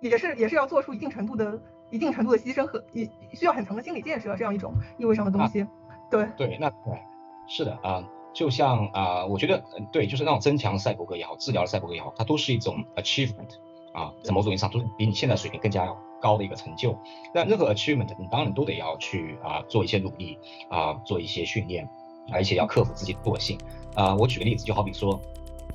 [0.00, 1.62] 也是也是要做出一定程度的。
[1.92, 5.64] 一定程度的牺牲和也需要很强的心理建设，这样一种意味上的东西。
[6.10, 6.98] 对对，那对，
[7.46, 9.62] 是的啊，就像啊，我觉得
[9.92, 13.50] 对，就是那种增强赛博格也好，治疗的赛博格也好，它都是一种 achievement
[13.92, 15.86] 啊，在某种意义上都是比你现在水平更加
[16.20, 16.98] 高的一个成就。
[17.34, 20.38] 那任何 achievement，你当然都得要去啊做一些努力
[20.70, 21.86] 啊，做一些训练，
[22.32, 23.58] 而且要克服自己的惰性
[23.94, 24.14] 啊。
[24.14, 25.20] 我举个例子，就好比说，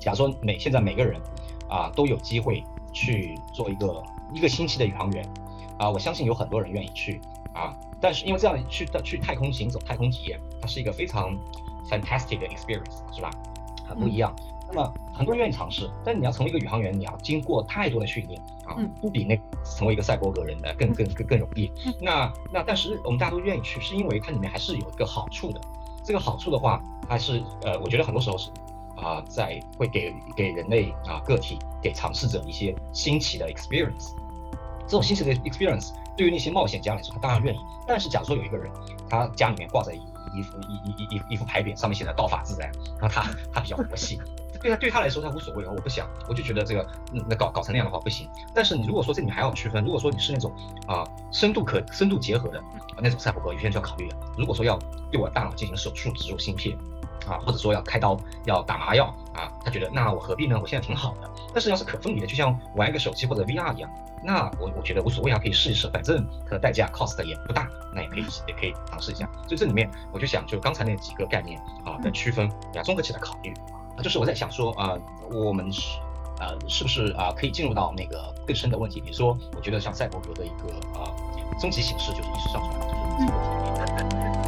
[0.00, 1.20] 假如说每现在每个人
[1.68, 4.02] 啊都有机会去做一个
[4.34, 5.24] 一个星期的宇航员。
[5.78, 7.20] 啊，我相信有很多人愿意去
[7.54, 11.36] 啊，但是因为这样去去太空行走、太空体验，它是一个非常
[11.90, 13.30] fantastic 的 experience，是吧？
[13.86, 14.34] 很不一样。
[14.70, 21.72] 那么很多人愿意尝试，但你要成为一个宇航员，你要经过太多的训练啊，不比那成为一个赛博格人的更更更更容易。
[22.02, 25.60] 那那但是我们大家都愿意去，是因为它里面还是有一个好处的。
[26.04, 28.50] 这个好处的话，还是呃，我觉得很多时候是
[28.96, 34.10] 啊，在会给给人类啊个体给尝试者一些新奇的 experience。
[34.88, 37.58] 这种新奇的 experience 对于那些冒险家来说，他当然愿意。
[37.86, 38.72] 但是假如说有一个人，
[39.08, 43.22] 他家里面挂着一一一一一一一幅牌匾，上面写着“道法自然”，然后他
[43.52, 44.18] 他比较佛系，
[44.60, 46.86] 对他对他来说他无所谓啊，我不想，我就觉得这个
[47.28, 48.28] 那搞搞成那样的话不行。
[48.54, 50.52] 但是你如果说这里面还要区分，如果说你是那种
[50.86, 52.60] 啊深度可深度结合的
[53.00, 54.16] 那种赛博格，有些人就要考虑了。
[54.36, 54.78] 如果说要
[55.10, 56.76] 对我大脑进行手术植入芯片。
[57.26, 58.16] 啊，或者说要开刀
[58.46, 60.58] 要打麻药啊，他觉得那我何必呢？
[60.58, 61.30] 我现在挺好的。
[61.52, 63.90] 但是要是可分离的，就像玩一个手机或者 VR 一样，
[64.24, 69.28] 那我我觉得无所谓啊，可以试一试，反正它的代价 cost 也不大，那也可以也可以尝试一下。
[69.46, 73.52] 所以这里面我就想，就刚才那几个概念啊的区分，要综合起来考虑
[73.96, 74.02] 啊。
[74.02, 74.96] 就是我在想说啊，
[75.30, 75.98] 我们是
[76.40, 79.00] 呃是不是啊可以进入到那个更深的问题？
[79.00, 81.10] 比如说，我觉得像赛博格的一个啊
[81.60, 84.47] 终极形式就是意识上传，就是。